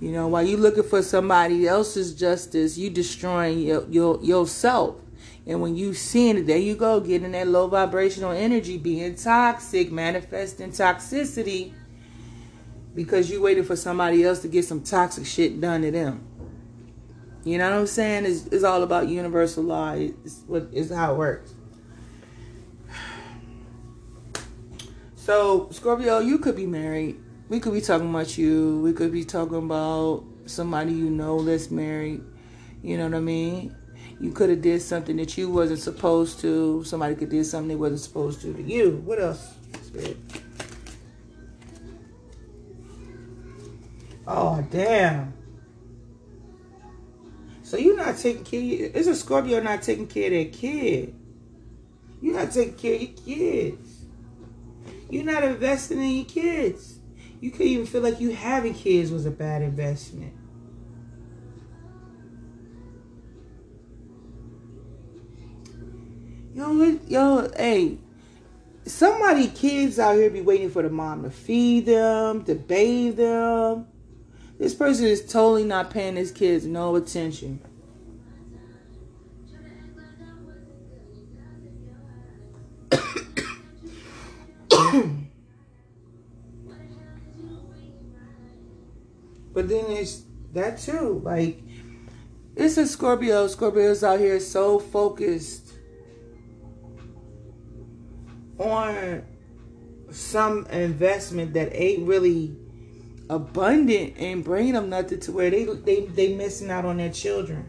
You 0.00 0.12
know, 0.12 0.28
while 0.28 0.42
you 0.42 0.58
looking 0.58 0.82
for 0.82 1.02
somebody 1.02 1.66
else's 1.66 2.14
justice, 2.14 2.76
you 2.76 2.90
destroying 2.90 3.60
your, 3.60 3.86
your 3.88 4.22
yourself. 4.22 4.96
And 5.46 5.60
when 5.60 5.76
you 5.76 5.94
sin 5.94 6.38
it, 6.38 6.46
there 6.46 6.58
you 6.58 6.74
go, 6.74 6.98
getting 7.00 7.32
that 7.32 7.46
low 7.46 7.68
vibrational 7.68 8.32
energy, 8.32 8.78
being 8.78 9.14
toxic, 9.14 9.92
manifesting 9.92 10.70
toxicity 10.70 11.72
because 12.96 13.30
you 13.30 13.42
waited 13.42 13.66
for 13.66 13.76
somebody 13.76 14.24
else 14.24 14.40
to 14.40 14.48
get 14.48 14.64
some 14.64 14.82
toxic 14.82 15.26
shit 15.26 15.60
done 15.60 15.82
to 15.82 15.90
them. 15.90 16.26
You 17.44 17.58
know 17.58 17.70
what 17.70 17.78
I'm 17.78 17.86
saying? 17.86 18.24
It's, 18.24 18.46
it's 18.46 18.64
all 18.64 18.82
about 18.82 19.06
universal 19.06 19.62
law. 19.62 19.92
It's 19.92 20.42
what 20.48 20.68
is 20.72 20.90
how 20.90 21.12
it 21.12 21.18
works. 21.18 21.54
So 25.14 25.68
Scorpio, 25.70 26.20
you 26.20 26.38
could 26.38 26.56
be 26.56 26.66
married. 26.66 27.20
We 27.48 27.60
could 27.60 27.72
be 27.72 27.80
talking 27.80 28.10
about 28.10 28.36
you. 28.36 28.80
We 28.80 28.92
could 28.92 29.12
be 29.12 29.24
talking 29.24 29.58
about 29.58 30.24
somebody 30.46 30.92
you 30.92 31.10
know 31.10 31.42
that's 31.42 31.70
married. 31.70 32.22
You 32.82 32.96
know 32.96 33.04
what 33.04 33.14
I 33.14 33.20
mean? 33.20 33.76
You 34.18 34.32
could 34.32 34.48
have 34.48 34.62
did 34.62 34.80
something 34.80 35.16
that 35.16 35.36
you 35.36 35.50
wasn't 35.50 35.80
supposed 35.80 36.40
to. 36.40 36.82
Somebody 36.84 37.14
could 37.14 37.28
did 37.28 37.44
something 37.44 37.68
they 37.68 37.76
wasn't 37.76 38.00
supposed 38.00 38.40
to 38.42 38.54
to 38.54 38.62
you. 38.62 39.02
What 39.04 39.20
else? 39.20 39.54
Spirit. 39.82 40.16
Oh 44.26 44.66
damn. 44.70 45.34
So 47.62 47.76
you're 47.76 47.96
not 47.96 48.16
taking 48.16 48.44
care. 48.44 48.60
Of, 48.60 48.96
it's 48.96 49.08
a 49.08 49.14
Scorpio 49.14 49.60
not 49.60 49.82
taking 49.82 50.06
care 50.06 50.26
of 50.26 50.32
that 50.32 50.52
kid. 50.52 51.14
You're 52.22 52.36
not 52.36 52.52
taking 52.52 52.74
care 52.74 52.94
of 52.94 53.02
your 53.02 53.12
kids. 53.12 54.04
You're 55.10 55.24
not 55.24 55.44
investing 55.44 56.00
in 56.00 56.10
your 56.10 56.24
kids. 56.24 56.98
You 57.40 57.50
could 57.50 57.66
even 57.66 57.86
feel 57.86 58.02
like 58.02 58.18
you 58.20 58.30
having 58.30 58.74
kids 58.74 59.10
was 59.10 59.26
a 59.26 59.30
bad 59.30 59.62
investment. 59.62 60.32
Yo, 66.56 66.98
yo, 67.06 67.50
hey, 67.54 67.98
somebody 68.86 69.46
kids 69.48 69.98
out 69.98 70.16
here 70.16 70.30
be 70.30 70.40
waiting 70.40 70.70
for 70.70 70.80
the 70.80 70.88
mom 70.88 71.22
to 71.22 71.30
feed 71.30 71.84
them, 71.84 72.42
to 72.44 72.54
bathe 72.54 73.18
them. 73.18 73.86
This 74.58 74.74
person 74.74 75.04
is 75.04 75.20
totally 75.30 75.64
not 75.64 75.90
paying 75.90 76.16
his 76.16 76.32
kids 76.32 76.64
no 76.64 76.96
attention. 76.96 77.60
but 89.52 89.68
then 89.68 89.84
it's 89.90 90.22
that 90.54 90.78
too. 90.78 91.20
Like 91.22 91.60
it's 92.54 92.78
a 92.78 92.86
Scorpio. 92.86 93.46
Scorpio's 93.46 94.02
out 94.02 94.20
here 94.20 94.40
so 94.40 94.78
focused 94.78 95.65
on 98.58 99.22
some 100.10 100.66
investment 100.66 101.54
that 101.54 101.74
ain't 101.74 102.06
really 102.06 102.56
abundant 103.28 104.14
and 104.18 104.44
bringing 104.44 104.74
them 104.74 104.88
nothing 104.88 105.20
to 105.20 105.32
where 105.32 105.50
they 105.50 105.64
they 105.64 106.06
they 106.06 106.34
missing 106.34 106.70
out 106.70 106.84
on 106.84 106.98
their 106.98 107.10
children. 107.12 107.66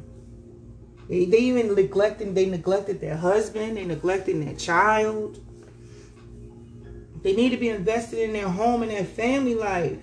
They 1.10 1.26
they 1.26 1.40
even 1.40 1.74
neglecting 1.74 2.34
they 2.34 2.46
neglected 2.46 3.02
their 3.02 3.18
husband, 3.18 3.78
they 3.78 3.86
neglecting 3.86 4.44
their 4.44 4.56
child. 4.56 5.44
They 7.24 7.36
need 7.36 7.50
to 7.50 7.58
be 7.58 7.70
invested 7.70 8.20
in 8.20 8.34
their 8.34 8.48
home 8.48 8.84
and 8.84 8.92
their 8.92 9.04
family 9.04 9.56
life. 9.56 10.00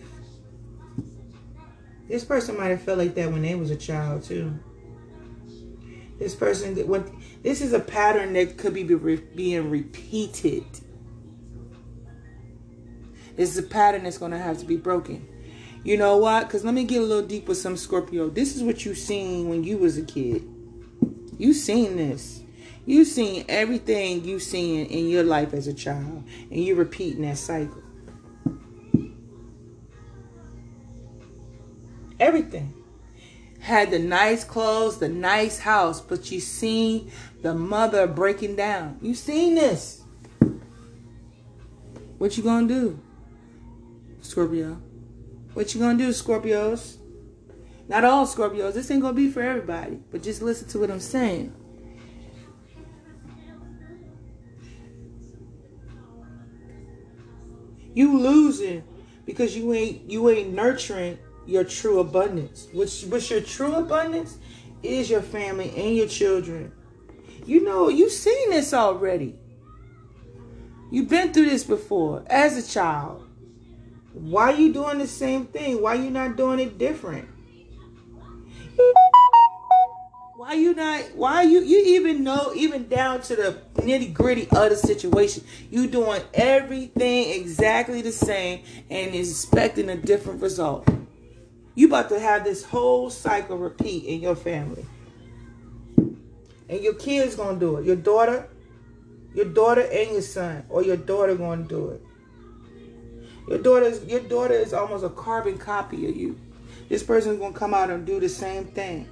This 2.08 2.24
person 2.24 2.56
might 2.56 2.68
have 2.68 2.82
felt 2.82 2.98
like 2.98 3.14
that 3.14 3.30
when 3.32 3.42
they 3.42 3.54
was 3.54 3.70
a 3.70 3.76
child 3.76 4.24
too. 4.24 4.52
This 6.18 6.34
person 6.34 6.76
when 6.86 7.04
this 7.44 7.60
is 7.60 7.74
a 7.74 7.78
pattern 7.78 8.32
that 8.32 8.56
could 8.56 8.72
be 8.74 8.82
being 8.82 9.70
repeated. 9.70 10.64
This 13.36 13.50
is 13.50 13.58
a 13.58 13.62
pattern 13.62 14.04
that's 14.04 14.18
going 14.18 14.32
to 14.32 14.38
have 14.38 14.58
to 14.58 14.64
be 14.64 14.76
broken. 14.76 15.28
You 15.84 15.98
know 15.98 16.16
what? 16.16 16.46
Because 16.46 16.64
let 16.64 16.72
me 16.72 16.84
get 16.84 17.02
a 17.02 17.04
little 17.04 17.26
deep 17.26 17.46
with 17.46 17.58
some 17.58 17.76
Scorpio. 17.76 18.30
This 18.30 18.56
is 18.56 18.62
what 18.62 18.86
you 18.86 18.94
seen 18.94 19.50
when 19.50 19.62
you 19.62 19.76
was 19.76 19.98
a 19.98 20.02
kid. 20.02 20.42
You 21.36 21.52
seen 21.52 21.96
this. 21.96 22.40
You 22.86 23.04
seen 23.04 23.44
everything 23.48 24.24
you 24.24 24.38
seen 24.38 24.86
in 24.86 25.08
your 25.08 25.24
life 25.24 25.52
as 25.52 25.66
a 25.66 25.74
child. 25.74 26.24
And 26.50 26.64
you're 26.64 26.76
repeating 26.76 27.22
that 27.22 27.36
cycle. 27.36 27.82
Everything. 32.18 32.73
Had 33.64 33.90
the 33.90 33.98
nice 33.98 34.44
clothes, 34.44 34.98
the 34.98 35.08
nice 35.08 35.60
house, 35.60 35.98
but 35.98 36.30
you 36.30 36.38
seen 36.38 37.10
the 37.40 37.54
mother 37.54 38.06
breaking 38.06 38.56
down. 38.56 38.98
You 39.00 39.14
seen 39.14 39.54
this. 39.54 40.02
What 42.18 42.36
you 42.36 42.42
gonna 42.42 42.68
do, 42.68 42.98
Scorpio? 44.20 44.82
What 45.54 45.74
you 45.74 45.80
gonna 45.80 45.96
do, 45.96 46.10
Scorpios? 46.10 46.98
Not 47.88 48.04
all 48.04 48.26
Scorpios. 48.26 48.74
This 48.74 48.90
ain't 48.90 49.00
gonna 49.00 49.14
be 49.14 49.30
for 49.30 49.40
everybody. 49.40 49.98
But 50.10 50.22
just 50.22 50.42
listen 50.42 50.68
to 50.68 50.80
what 50.80 50.90
I'm 50.90 51.00
saying. 51.00 51.54
You 57.94 58.18
losing 58.18 58.84
because 59.24 59.56
you 59.56 59.72
ain't 59.72 60.10
you 60.10 60.28
ain't 60.28 60.52
nurturing 60.52 61.18
your 61.46 61.64
true 61.64 62.00
abundance. 62.00 62.68
Which 62.72 63.04
what's 63.04 63.30
your 63.30 63.40
true 63.40 63.74
abundance 63.74 64.38
is 64.82 65.10
your 65.10 65.22
family 65.22 65.72
and 65.76 65.96
your 65.96 66.06
children. 66.06 66.72
You 67.46 67.64
know, 67.64 67.88
you've 67.88 68.12
seen 68.12 68.50
this 68.50 68.72
already. 68.72 69.36
You've 70.90 71.08
been 71.08 71.32
through 71.32 71.46
this 71.46 71.64
before 71.64 72.24
as 72.26 72.56
a 72.56 72.72
child. 72.72 73.26
Why 74.12 74.52
are 74.52 74.56
you 74.56 74.72
doing 74.72 74.98
the 74.98 75.08
same 75.08 75.46
thing? 75.46 75.82
Why 75.82 75.96
are 75.96 76.00
you 76.00 76.10
not 76.10 76.36
doing 76.36 76.60
it 76.60 76.78
different? 76.78 77.28
Why 80.36 80.54
you 80.54 80.74
not? 80.74 81.02
Why 81.14 81.42
you? 81.42 81.60
You 81.60 81.96
even 81.96 82.22
know, 82.22 82.52
even 82.54 82.86
down 82.88 83.22
to 83.22 83.34
the 83.34 83.58
nitty 83.76 84.12
gritty 84.12 84.42
of 84.42 84.70
the 84.70 84.76
situation. 84.76 85.42
You 85.70 85.86
doing 85.86 86.22
everything 86.34 87.30
exactly 87.40 88.02
the 88.02 88.12
same 88.12 88.62
and 88.90 89.14
expecting 89.14 89.88
a 89.88 89.96
different 89.96 90.42
result. 90.42 90.86
You 91.74 91.88
about 91.88 92.08
to 92.10 92.20
have 92.20 92.44
this 92.44 92.64
whole 92.64 93.10
cycle 93.10 93.58
repeat 93.58 94.04
in 94.04 94.20
your 94.20 94.36
family. 94.36 94.86
And 95.96 96.80
your 96.80 96.94
kid's 96.94 97.34
gonna 97.34 97.58
do 97.58 97.76
it. 97.76 97.84
Your 97.84 97.96
daughter, 97.96 98.48
your 99.34 99.46
daughter 99.46 99.82
and 99.82 100.12
your 100.12 100.22
son, 100.22 100.64
or 100.68 100.82
your 100.82 100.96
daughter 100.96 101.34
gonna 101.34 101.64
do 101.64 101.90
it. 101.90 102.02
Your 103.48 103.58
daughter's 103.58 104.04
your 104.04 104.20
daughter 104.20 104.54
is 104.54 104.72
almost 104.72 105.04
a 105.04 105.10
carbon 105.10 105.58
copy 105.58 106.08
of 106.08 106.16
you. 106.16 106.38
This 106.88 107.02
person's 107.02 107.38
gonna 107.38 107.54
come 107.54 107.74
out 107.74 107.90
and 107.90 108.06
do 108.06 108.20
the 108.20 108.28
same 108.28 108.66
thing. 108.66 109.08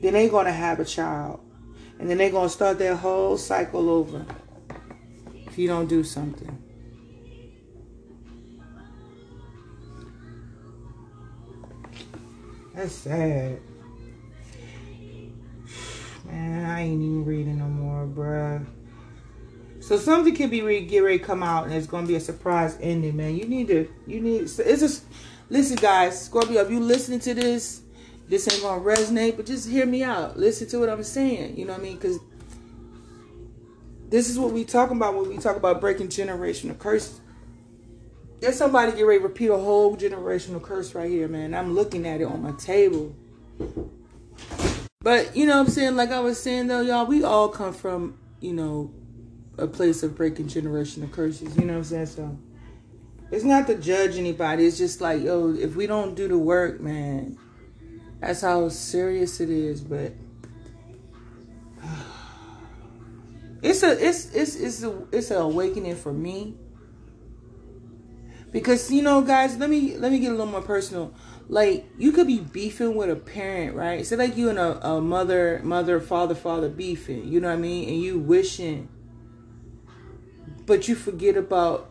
Then 0.00 0.12
they're 0.14 0.28
gonna 0.28 0.52
have 0.52 0.80
a 0.80 0.84
child. 0.84 1.40
And 1.98 2.08
then 2.10 2.18
they're 2.18 2.30
gonna 2.30 2.48
start 2.48 2.78
their 2.78 2.96
whole 2.96 3.36
cycle 3.36 3.88
over 3.88 4.26
if 5.46 5.58
you 5.58 5.68
don't 5.68 5.88
do 5.88 6.04
something. 6.04 6.67
That's 12.78 12.94
sad. 12.94 13.58
Man, 16.24 16.64
I 16.64 16.82
ain't 16.82 17.02
even 17.02 17.24
reading 17.24 17.58
no 17.58 17.64
more, 17.64 18.06
bruh. 18.06 18.64
So 19.80 19.98
something 19.98 20.32
could 20.32 20.52
be 20.52 20.62
re- 20.62 20.86
get 20.86 21.00
ready 21.00 21.18
to 21.18 21.24
come 21.24 21.42
out, 21.42 21.64
and 21.64 21.74
it's 21.74 21.88
gonna 21.88 22.06
be 22.06 22.14
a 22.14 22.20
surprise 22.20 22.78
ending, 22.80 23.16
man. 23.16 23.34
You 23.34 23.48
need 23.48 23.66
to, 23.66 23.92
you 24.06 24.20
need. 24.20 24.42
It's 24.42 24.58
just 24.58 25.06
listen, 25.50 25.74
guys. 25.74 26.24
Scorpio, 26.24 26.60
if 26.60 26.70
you 26.70 26.78
listening 26.78 27.18
to 27.18 27.34
this, 27.34 27.80
this 28.28 28.48
ain't 28.48 28.62
gonna 28.62 28.80
resonate, 28.80 29.36
but 29.36 29.46
just 29.46 29.68
hear 29.68 29.84
me 29.84 30.04
out. 30.04 30.38
Listen 30.38 30.68
to 30.68 30.78
what 30.78 30.88
I'm 30.88 31.02
saying. 31.02 31.58
You 31.58 31.64
know 31.64 31.72
what 31.72 31.80
I 31.80 31.82
mean? 31.82 31.96
Because 31.96 32.20
this 34.08 34.30
is 34.30 34.38
what 34.38 34.52
we 34.52 34.64
talking 34.64 34.98
about 34.98 35.16
when 35.16 35.28
we 35.28 35.38
talk 35.38 35.56
about 35.56 35.80
breaking 35.80 36.10
generational 36.10 36.78
curses. 36.78 37.20
There's 38.40 38.56
somebody 38.56 38.92
get 38.92 39.02
ready 39.02 39.18
to 39.18 39.26
repeat 39.26 39.48
a 39.48 39.56
whole 39.56 39.96
generational 39.96 40.62
curse 40.62 40.94
right 40.94 41.10
here, 41.10 41.26
man. 41.26 41.54
I'm 41.54 41.74
looking 41.74 42.06
at 42.06 42.20
it 42.20 42.24
on 42.24 42.42
my 42.42 42.52
table. 42.52 43.14
But 45.00 45.34
you 45.36 45.46
know 45.46 45.56
what 45.56 45.66
I'm 45.66 45.72
saying? 45.72 45.96
Like 45.96 46.10
I 46.10 46.20
was 46.20 46.40
saying 46.40 46.68
though, 46.68 46.80
y'all, 46.80 47.06
we 47.06 47.24
all 47.24 47.48
come 47.48 47.72
from, 47.72 48.18
you 48.40 48.52
know, 48.52 48.92
a 49.56 49.66
place 49.66 50.04
of 50.04 50.14
breaking 50.14 50.46
generational 50.46 51.10
curses. 51.10 51.56
You 51.56 51.64
know 51.64 51.72
what 51.72 51.78
I'm 51.78 51.84
saying? 51.84 52.06
So 52.06 52.38
it's 53.30 53.44
not 53.44 53.66
to 53.66 53.74
judge 53.74 54.16
anybody. 54.16 54.66
It's 54.66 54.78
just 54.78 55.00
like, 55.00 55.22
yo, 55.22 55.54
if 55.54 55.74
we 55.74 55.86
don't 55.86 56.14
do 56.14 56.28
the 56.28 56.38
work, 56.38 56.80
man, 56.80 57.36
that's 58.20 58.42
how 58.42 58.68
serious 58.68 59.40
it 59.40 59.50
is. 59.50 59.80
But 59.80 60.12
it's 63.62 63.82
a 63.82 64.06
it's 64.06 64.32
it's 64.32 64.54
it's 64.54 64.82
a 64.84 65.06
it's 65.10 65.30
an 65.32 65.38
awakening 65.38 65.96
for 65.96 66.12
me. 66.12 66.56
Because 68.50 68.90
you 68.90 69.02
know, 69.02 69.22
guys, 69.22 69.56
let 69.58 69.70
me 69.70 69.96
let 69.96 70.12
me 70.12 70.18
get 70.18 70.28
a 70.28 70.32
little 70.32 70.46
more 70.46 70.62
personal. 70.62 71.14
Like 71.48 71.86
you 71.98 72.12
could 72.12 72.26
be 72.26 72.40
beefing 72.40 72.94
with 72.94 73.10
a 73.10 73.16
parent, 73.16 73.74
right? 73.74 74.06
Say 74.06 74.16
like 74.16 74.36
you 74.36 74.50
and 74.50 74.58
a, 74.58 74.86
a 74.86 75.00
mother, 75.00 75.60
mother, 75.64 76.00
father, 76.00 76.34
father 76.34 76.68
beefing. 76.68 77.26
You 77.28 77.40
know 77.40 77.48
what 77.48 77.54
I 77.54 77.60
mean? 77.60 77.88
And 77.88 78.00
you 78.00 78.18
wishing 78.18 78.88
but 80.68 80.86
you 80.86 80.94
forget 80.94 81.36
about 81.36 81.90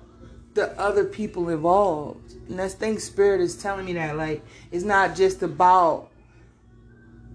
the 0.53 0.79
other 0.79 1.03
people 1.03 1.49
involved. 1.49 2.33
And 2.47 2.59
that's 2.59 2.75
thing 2.75 2.99
spirit 2.99 3.41
is 3.41 3.57
telling 3.57 3.85
me 3.85 3.93
that 3.93 4.15
like 4.15 4.45
it's 4.71 4.85
not 4.85 5.15
just 5.15 5.41
about 5.41 6.11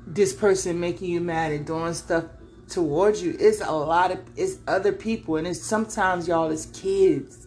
this 0.06 0.32
person 0.32 0.78
making 0.78 1.10
you 1.10 1.20
mad 1.20 1.52
and 1.52 1.66
doing 1.66 1.92
stuff 1.94 2.24
towards 2.68 3.22
you. 3.22 3.36
It's 3.38 3.60
a 3.60 3.72
lot 3.72 4.12
of 4.12 4.20
it's 4.36 4.58
other 4.68 4.92
people 4.92 5.36
and 5.36 5.46
it's 5.46 5.60
sometimes 5.60 6.28
y'all 6.28 6.50
as 6.50 6.66
kids. 6.66 7.41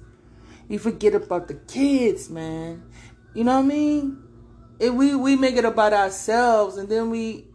You 0.67 0.79
forget 0.79 1.13
about 1.13 1.47
the 1.47 1.53
kids, 1.53 2.29
man. 2.29 2.83
You 3.33 3.43
know 3.43 3.55
what 3.55 3.65
I 3.65 3.67
mean? 3.67 4.23
If 4.79 4.93
we 4.93 5.15
we 5.15 5.35
make 5.35 5.55
it 5.55 5.65
about 5.65 5.93
ourselves 5.93 6.77
and 6.77 6.89
then 6.89 7.09
we 7.09 7.45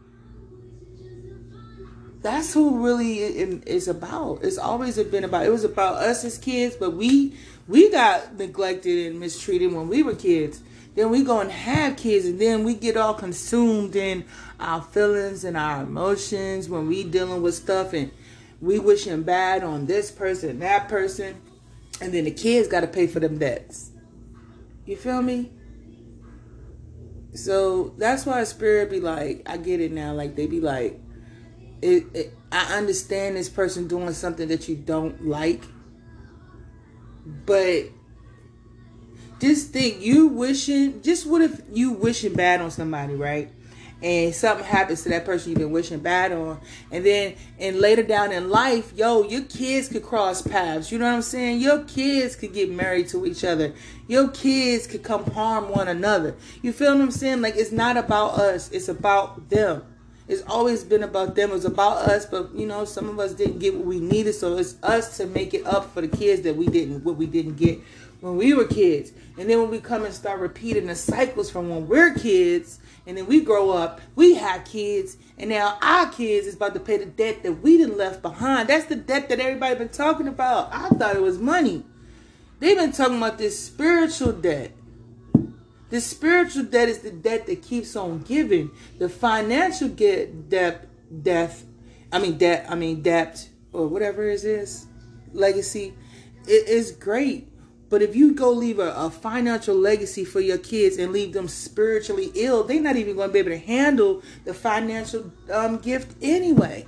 that's 2.22 2.52
who 2.52 2.84
really 2.84 3.18
is 3.18 3.88
about. 3.88 4.40
It's 4.42 4.58
always 4.58 5.02
been 5.04 5.24
about. 5.24 5.46
It 5.46 5.50
was 5.50 5.64
about 5.64 5.94
us 5.96 6.24
as 6.24 6.36
kids, 6.36 6.76
but 6.76 6.94
we 6.94 7.34
we 7.66 7.90
got 7.90 8.36
neglected 8.36 9.06
and 9.06 9.18
mistreated 9.18 9.73
when 9.73 9.88
we 9.88 10.02
were 10.02 10.14
kids. 10.14 10.62
Then 10.94 11.10
we 11.10 11.23
go 11.23 11.40
and 11.40 11.50
have 11.50 11.96
kids, 11.96 12.26
and 12.26 12.38
then 12.38 12.64
we 12.64 12.75
get 12.75 12.96
all 12.96 13.14
consumed 13.14 13.96
in 13.96 14.25
our 14.58 14.82
feelings 14.82 15.44
and 15.44 15.56
our 15.56 15.82
emotions 15.82 16.68
when 16.68 16.88
we 16.88 17.04
dealing 17.04 17.42
with 17.42 17.54
stuff, 17.54 17.94
and 17.94 18.10
we 18.60 18.78
wishing 18.78 19.23
bad 19.23 19.64
on 19.64 19.86
this 19.86 20.10
person, 20.10 20.58
that 20.58 20.88
person, 20.88 21.40
and 22.00 22.13
then 22.13 22.25
the 22.25 22.30
kids 22.30 22.69
got 22.69 22.80
to 22.80 22.86
pay 22.86 23.06
for 23.06 23.21
them 23.21 23.39
debts. 23.39 23.91
You 24.86 24.97
feel 24.97 25.23
me? 25.23 25.52
So 27.34 27.95
that's 27.99 28.26
why 28.26 28.43
spirit 28.45 28.91
be 28.91 29.00
like, 29.00 29.43
I 29.47 29.56
get 29.56 29.80
it 29.80 29.93
now. 29.93 30.13
Like 30.13 30.34
they 30.34 30.47
be 30.47 30.60
like 30.60 31.00
it, 31.82 32.06
it, 32.15 32.34
I 32.52 32.76
understand 32.76 33.36
this 33.36 33.49
person 33.49 33.89
doing 33.89 34.13
something 34.13 34.49
that 34.49 34.69
you 34.69 34.76
don't 34.76 35.26
like, 35.26 35.63
but 37.47 37.84
just 39.41 39.73
think 39.73 40.00
you 40.00 40.28
wishing. 40.28 41.02
Just 41.02 41.26
what 41.26 41.41
if 41.43 41.60
you 41.73 41.93
wishing 41.93 42.34
bad 42.34 42.60
on 42.60 42.71
somebody, 42.71 43.15
right? 43.15 43.50
And 44.02 44.34
something 44.34 44.65
happens 44.65 45.02
to 45.02 45.08
that 45.10 45.25
person 45.25 45.50
you've 45.50 45.58
been 45.58 45.73
wishing 45.73 46.00
bad 46.00 46.32
on. 46.32 46.58
And 46.91 47.04
then 47.04 47.34
and 47.58 47.78
later 47.78 48.02
down 48.02 48.32
in 48.32 48.49
life 48.49 48.93
yo 48.97 49.23
your 49.25 49.43
kids 49.43 49.89
could 49.89 50.02
cross 50.02 50.43
paths. 50.43 50.91
You 50.91 50.99
know 50.99 51.06
what 51.06 51.15
i'm 51.15 51.23
saying? 51.23 51.60
Your 51.60 51.84
kids 51.84 52.36
could 52.36 52.52
get 52.52 52.71
married 52.71 53.08
to 53.08 53.26
each 53.26 53.45
other. 53.45 53.75
Your 54.08 54.28
kids 54.28 54.86
could 54.86 55.02
come 55.02 55.25
harm 55.32 55.71
one 55.71 55.89
another. 55.89 56.34
You 56.63 56.73
feel 56.73 56.95
what 56.95 57.02
i'm 57.02 57.10
saying? 57.10 57.43
Like 57.43 57.56
it's 57.56 57.73
not 57.73 57.97
about 57.97 58.39
us. 58.39 58.71
It's 58.71 58.89
about 58.89 59.50
them. 59.50 59.84
It's 60.30 60.43
always 60.47 60.84
been 60.84 61.02
about 61.02 61.34
them. 61.34 61.50
It 61.50 61.54
was 61.54 61.65
about 61.65 62.08
us, 62.08 62.25
but 62.25 62.54
you 62.54 62.65
know, 62.65 62.84
some 62.84 63.08
of 63.08 63.19
us 63.19 63.34
didn't 63.34 63.58
get 63.58 63.75
what 63.75 63.84
we 63.84 63.99
needed, 63.99 64.34
so 64.34 64.58
it's 64.58 64.76
us 64.80 65.17
to 65.17 65.26
make 65.26 65.54
it 65.54 65.67
up 65.67 65.93
for 65.93 66.02
the 66.02 66.08
kids 66.08 66.43
that 66.43 66.54
we 66.54 66.67
didn't 66.67 67.02
what 67.02 67.17
we 67.17 67.26
didn't 67.26 67.56
get 67.56 67.80
when 68.21 68.36
we 68.36 68.54
were 68.54 68.67
kids. 68.67 69.10
And 69.39 69.50
then 69.50 69.60
when 69.60 69.71
we 69.71 69.80
come 69.80 70.04
and 70.04 70.15
start 70.15 70.39
repeating 70.39 70.86
the 70.86 70.95
cycles 70.95 71.50
from 71.50 71.69
when 71.69 71.89
we're 71.89 72.15
kids, 72.15 72.78
and 73.06 73.17
then 73.17 73.26
we 73.26 73.41
grow 73.41 73.71
up, 73.71 74.00
we 74.15 74.34
have 74.34 74.65
kids, 74.65 75.17
and 75.39 75.50
now 75.50 75.78
our 75.82 76.10
kids 76.10 76.47
is 76.47 76.54
about 76.54 76.75
to 76.75 76.80
pay 76.80 76.97
the 76.97 77.06
debt 77.06 77.43
that 77.43 77.63
we 77.63 77.78
didn't 77.78 77.97
left 77.97 78.23
behind. 78.23 78.69
That's 78.69 78.86
the 78.86 78.97
debt 78.97 79.28
that 79.28 79.41
everybody 79.41 79.75
been 79.76 79.89
talking 79.89 80.28
about. 80.28 80.69
I 80.73 80.89
thought 80.91 81.17
it 81.17 81.23
was 81.23 81.39
money. 81.39 81.84
They've 82.58 82.76
been 82.76 82.93
talking 82.93 83.17
about 83.17 83.39
this 83.39 83.58
spiritual 83.58 84.32
debt. 84.32 84.73
The 85.89 86.00
spiritual 86.00 86.65
debt 86.65 86.89
is 86.89 86.99
the 86.99 87.10
debt 87.10 87.47
that 87.47 87.63
keeps 87.63 87.97
on 87.97 88.21
giving. 88.21 88.71
The 88.99 89.08
financial 89.08 89.89
get 89.89 90.49
debt, 90.49 90.86
death, 91.23 91.65
I 92.13 92.21
mean 92.21 92.39
debt, 92.39 92.67
I 92.69 92.76
mean 92.76 93.02
debt 93.02 93.49
or 93.73 93.89
whatever 93.89 94.28
it 94.28 94.45
is, 94.45 94.86
legacy, 95.32 95.95
it 96.47 96.69
is 96.69 96.93
great. 96.93 97.50
But 97.90 98.02
if 98.02 98.14
you 98.14 98.32
go 98.32 98.52
leave 98.52 98.78
a, 98.78 98.92
a, 98.94 99.10
financial 99.10 99.74
legacy 99.74 100.24
for 100.24 100.38
your 100.38 100.58
kids 100.58 100.96
and 100.96 101.12
leave 101.12 101.32
them 101.32 101.48
spiritually 101.48 102.30
ill, 102.36 102.62
they're 102.62 102.80
not 102.80 102.94
even 102.94 103.16
going 103.16 103.30
to 103.30 103.32
be 103.32 103.40
able 103.40 103.50
to 103.50 103.58
handle 103.58 104.22
the 104.44 104.54
financial 104.54 105.32
um, 105.52 105.78
gift 105.78 106.16
anyway. 106.22 106.86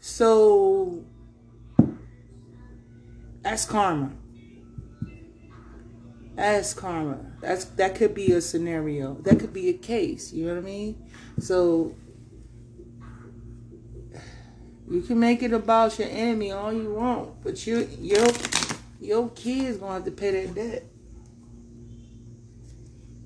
So 0.00 1.04
that's 3.42 3.64
karma. 3.64 4.10
That's 6.34 6.74
karma. 6.74 7.18
That's 7.40 7.64
that 7.64 7.94
could 7.94 8.14
be 8.14 8.32
a 8.32 8.40
scenario. 8.40 9.14
That 9.22 9.38
could 9.38 9.52
be 9.52 9.68
a 9.68 9.72
case. 9.72 10.32
You 10.32 10.46
know 10.46 10.54
what 10.54 10.62
I 10.62 10.66
mean? 10.66 11.10
So 11.38 11.94
you 14.90 15.00
can 15.02 15.18
make 15.18 15.42
it 15.42 15.52
about 15.52 15.98
your 15.98 16.08
enemy 16.08 16.50
all 16.52 16.72
you 16.72 16.92
want, 16.94 17.42
but 17.42 17.66
your 17.66 17.82
your 18.00 18.26
your 19.00 19.28
kids 19.30 19.78
gonna 19.78 19.94
have 19.94 20.04
to 20.04 20.10
pay 20.10 20.46
that 20.46 20.54
debt. 20.54 20.84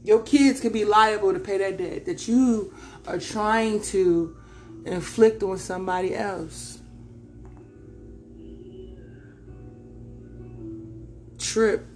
Your 0.03 0.23
kids 0.23 0.61
could 0.61 0.73
be 0.73 0.85
liable 0.85 1.33
to 1.33 1.41
pay 1.41 1.59
that 1.59 1.77
debt 1.77 2.07
that 2.07 2.27
you 2.27 2.75
are 3.07 3.19
trying 3.19 3.83
to 3.83 4.37
inflict 4.87 5.43
on 5.43 5.59
somebody 5.59 6.15
else. 6.15 6.79
Trip 11.39 11.87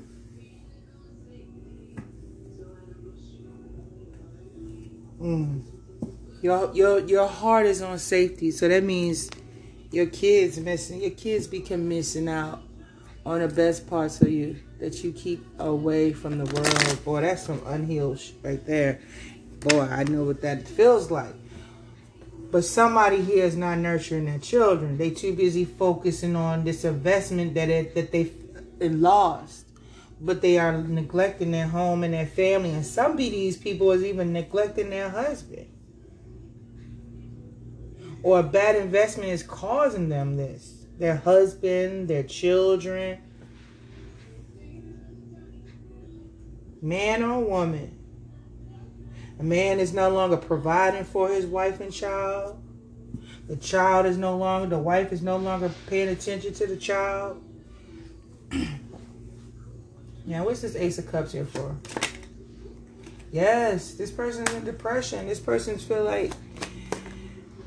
Mm. 5.24 5.62
Your 6.42 6.70
your 6.74 6.98
your 7.00 7.26
heart 7.26 7.64
is 7.64 7.80
on 7.80 7.98
safety, 7.98 8.50
so 8.50 8.68
that 8.68 8.84
means 8.84 9.30
your 9.90 10.04
kids 10.04 10.58
missing. 10.58 11.00
Your 11.00 11.12
kids 11.12 11.46
become 11.46 11.88
missing 11.88 12.28
out 12.28 12.62
on 13.24 13.40
the 13.40 13.48
best 13.48 13.88
parts 13.88 14.20
of 14.20 14.28
you 14.28 14.56
that 14.80 15.02
you 15.02 15.12
keep 15.12 15.44
away 15.58 16.12
from 16.12 16.38
the 16.38 16.44
world. 16.54 17.04
Boy, 17.04 17.22
that's 17.22 17.44
some 17.44 17.62
unhealed 17.66 18.20
right 18.42 18.64
there. 18.66 19.00
Boy, 19.60 19.80
I 19.80 20.04
know 20.04 20.24
what 20.24 20.42
that 20.42 20.68
feels 20.68 21.10
like. 21.10 21.34
But 22.50 22.64
somebody 22.64 23.20
here 23.20 23.44
is 23.44 23.56
not 23.56 23.78
nurturing 23.78 24.26
their 24.26 24.38
children. 24.38 24.98
They 24.98 25.10
too 25.10 25.34
busy 25.34 25.64
focusing 25.64 26.36
on 26.36 26.64
this 26.64 26.84
investment 26.84 27.54
that 27.54 27.68
it, 27.68 27.94
that 27.94 28.12
they 28.12 28.30
lost 28.80 29.64
but 30.20 30.40
they 30.40 30.58
are 30.58 30.72
neglecting 30.78 31.50
their 31.50 31.66
home 31.66 32.02
and 32.02 32.14
their 32.14 32.26
family. 32.26 32.70
And 32.70 32.86
some 32.86 33.12
of 33.12 33.18
these 33.18 33.56
people 33.56 33.92
is 33.92 34.02
even 34.02 34.32
neglecting 34.32 34.90
their 34.90 35.10
husband. 35.10 35.66
or 38.22 38.40
a 38.40 38.42
bad 38.42 38.74
investment 38.74 39.28
is 39.28 39.42
causing 39.42 40.08
them 40.08 40.36
this. 40.36 40.73
Their 40.98 41.16
husband, 41.16 42.08
their 42.08 42.22
children, 42.22 43.18
man 46.80 47.22
or 47.22 47.40
woman. 47.40 47.98
A 49.38 49.42
man 49.42 49.80
is 49.80 49.92
no 49.92 50.10
longer 50.10 50.36
providing 50.36 51.04
for 51.04 51.28
his 51.28 51.46
wife 51.46 51.80
and 51.80 51.92
child. 51.92 52.62
The 53.48 53.56
child 53.56 54.06
is 54.06 54.16
no 54.16 54.36
longer, 54.36 54.68
the 54.68 54.78
wife 54.78 55.12
is 55.12 55.20
no 55.20 55.36
longer 55.36 55.70
paying 55.88 56.08
attention 56.08 56.54
to 56.54 56.66
the 56.66 56.76
child. 56.76 57.42
now, 60.26 60.44
what's 60.44 60.60
this 60.62 60.76
Ace 60.76 60.98
of 60.98 61.10
Cups 61.10 61.32
here 61.32 61.44
for? 61.44 61.76
Yes, 63.32 63.94
this 63.94 64.10
person's 64.10 64.52
in 64.52 64.64
depression. 64.64 65.26
This 65.26 65.40
person's 65.40 65.82
feel 65.82 66.04
like 66.04 66.32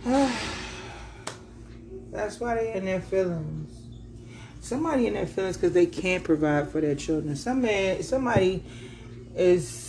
that's 2.12 2.40
why 2.40 2.56
they 2.56 2.74
in 2.74 2.86
their 2.86 3.02
feelings. 3.02 3.74
Somebody 4.62 5.08
in 5.08 5.14
their 5.14 5.28
feelings 5.28 5.58
because 5.58 5.74
they 5.74 5.86
can't 5.86 6.24
provide 6.24 6.70
for 6.70 6.82
their 6.82 6.96
children. 6.96 7.36
Some 7.36 7.62
man, 7.62 8.04
somebody 8.04 8.64
is 9.36 9.84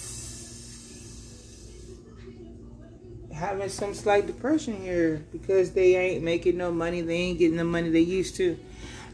having 3.32 3.68
some 3.68 3.94
slight 3.94 4.26
depression 4.26 4.80
here 4.80 5.24
because 5.32 5.72
they 5.72 5.96
ain't 5.96 6.22
making 6.24 6.56
no 6.56 6.70
money. 6.70 7.00
They 7.00 7.14
ain't 7.14 7.38
getting 7.38 7.56
the 7.56 7.64
money 7.64 7.90
they 7.90 8.00
used 8.00 8.36
to. 8.36 8.58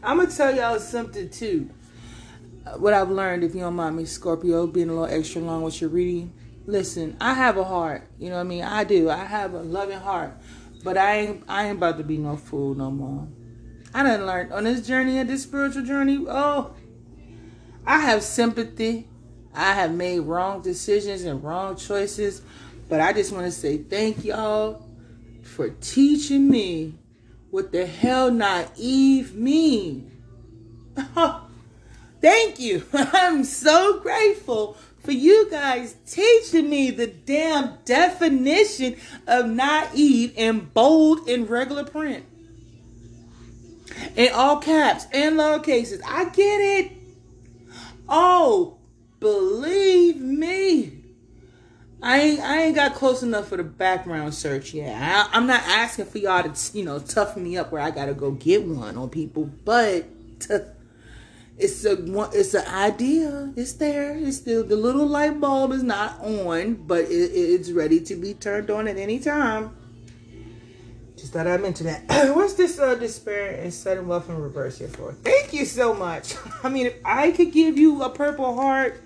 I'm 0.03 0.17
gonna 0.17 0.31
tell 0.31 0.55
y'all 0.55 0.79
something 0.79 1.29
too. 1.29 1.69
What 2.77 2.93
I've 2.93 3.11
learned, 3.11 3.43
if 3.43 3.53
you 3.53 3.61
don't 3.61 3.75
mind 3.75 3.95
me, 3.95 4.05
Scorpio, 4.05 4.67
being 4.67 4.89
a 4.89 4.93
little 4.93 5.05
extra 5.05 5.41
long 5.41 5.61
with 5.61 5.81
your 5.81 5.89
reading 5.89 6.33
listen, 6.67 7.15
I 7.19 7.33
have 7.33 7.57
a 7.57 7.63
heart. 7.63 8.07
You 8.19 8.29
know 8.29 8.35
what 8.35 8.41
I 8.41 8.45
mean? 8.45 8.63
I 8.63 8.83
do. 8.83 9.09
I 9.09 9.25
have 9.25 9.53
a 9.53 9.61
loving 9.61 9.99
heart. 9.99 10.33
But 10.85 10.99
I 10.99 11.15
ain't 11.15 11.43
I 11.47 11.65
ain't 11.65 11.77
about 11.77 11.97
to 11.97 12.03
be 12.03 12.19
no 12.19 12.37
fool 12.37 12.75
no 12.75 12.91
more. 12.91 13.27
I 13.91 14.03
done 14.03 14.27
learned 14.27 14.53
on 14.53 14.65
this 14.65 14.85
journey, 14.85 15.21
this 15.23 15.41
spiritual 15.41 15.83
journey, 15.83 16.23
oh, 16.29 16.75
I 17.87 18.01
have 18.01 18.21
sympathy. 18.21 19.07
I 19.55 19.73
have 19.73 19.91
made 19.91 20.19
wrong 20.19 20.61
decisions 20.61 21.23
and 21.23 21.43
wrong 21.43 21.75
choices. 21.75 22.43
But 22.87 23.01
I 23.01 23.13
just 23.13 23.31
want 23.31 23.45
to 23.45 23.51
say 23.51 23.79
thank 23.79 24.23
y'all 24.23 24.87
for 25.41 25.69
teaching 25.69 26.47
me 26.47 26.93
what 27.49 27.71
the 27.71 27.87
hell 27.87 28.29
naive 28.29 29.33
mean. 29.33 30.11
thank 32.21 32.59
you. 32.59 32.83
I'm 32.93 33.43
so 33.43 34.01
grateful 34.01 34.77
for 35.05 35.11
you 35.11 35.49
guys 35.49 35.95
teaching 36.07 36.69
me 36.69 36.91
the 36.91 37.07
damn 37.07 37.77
definition 37.85 38.97
of 39.27 39.47
naive 39.47 40.33
in 40.35 40.59
bold 40.73 41.29
in 41.29 41.45
regular 41.45 41.83
print. 41.83 42.25
In 44.15 44.33
all 44.33 44.57
caps 44.57 45.05
and 45.13 45.37
lower 45.37 45.59
cases. 45.59 46.01
I 46.05 46.25
get 46.25 46.59
it. 46.59 46.91
Oh, 48.09 48.77
believe 49.19 50.17
me. 50.17 51.01
I 52.01 52.19
ain't, 52.19 52.39
I 52.41 52.61
ain't 52.63 52.75
got 52.75 52.93
close 52.93 53.23
enough 53.23 53.47
for 53.47 53.57
the 53.57 53.63
background 53.63 54.33
search 54.33 54.73
yet. 54.73 54.95
I, 55.01 55.29
I'm 55.35 55.47
not 55.47 55.61
asking 55.61 56.05
for 56.05 56.17
y'all 56.17 56.43
to, 56.43 56.77
you 56.77 56.83
know, 56.83 56.99
toughen 56.99 57.43
me 57.43 57.57
up 57.57 57.71
where 57.71 57.81
I 57.81 57.89
gotta 57.91 58.13
go 58.13 58.31
get 58.31 58.63
one 58.63 58.97
on 58.97 59.09
people, 59.09 59.45
but 59.63 60.05
it's 61.57 61.85
a 61.85 61.95
it's 62.33 62.53
an 62.53 62.67
idea. 62.67 63.53
It's 63.55 63.73
there. 63.73 64.17
It's 64.17 64.37
still 64.37 64.63
the 64.63 64.75
little 64.75 65.07
light 65.07 65.39
bulb 65.39 65.71
is 65.71 65.83
not 65.83 66.19
on, 66.19 66.75
but 66.75 67.05
it, 67.05 67.31
it's 67.31 67.71
ready 67.71 68.01
to 68.01 68.15
be 68.15 68.33
turned 68.33 68.69
on 68.69 68.87
at 68.87 68.97
any 68.97 69.19
time. 69.19 69.75
Just 71.15 71.31
thought 71.31 71.47
I'd 71.47 71.61
mention 71.61 71.85
that. 71.85 72.03
What's 72.35 72.55
this 72.55 72.77
uh, 72.77 72.95
despair 72.95 73.51
and 73.61 73.73
sudden 73.73 74.07
wealth 74.07 74.29
in 74.29 74.37
reverse 74.37 74.79
here 74.79 74.89
for? 74.89 75.13
Thank 75.13 75.53
you 75.53 75.65
so 75.65 75.93
much. 75.93 76.35
I 76.63 76.69
mean, 76.69 76.87
if 76.87 76.95
I 77.05 77.31
could 77.31 77.53
give 77.53 77.77
you 77.77 78.03
a 78.03 78.09
purple 78.09 78.55
heart, 78.55 79.01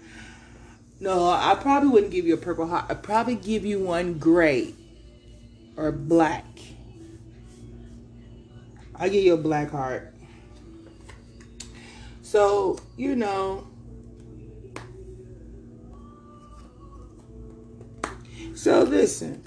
no, 0.99 1.29
I 1.29 1.55
probably 1.55 1.89
wouldn't 1.89 2.11
give 2.11 2.25
you 2.25 2.33
a 2.33 2.37
purple 2.37 2.67
heart. 2.67 2.85
I'd 2.89 3.03
probably 3.03 3.35
give 3.35 3.63
you 3.63 3.79
one 3.79 4.17
gray 4.17 4.73
or 5.77 5.91
black. 5.91 6.45
I 8.95 9.07
give 9.07 9.23
you 9.23 9.35
a 9.35 9.37
black 9.37 9.69
heart. 9.69 10.13
So, 12.29 12.77
you 12.95 13.15
know, 13.15 13.65
so 18.53 18.83
listen, 18.83 19.41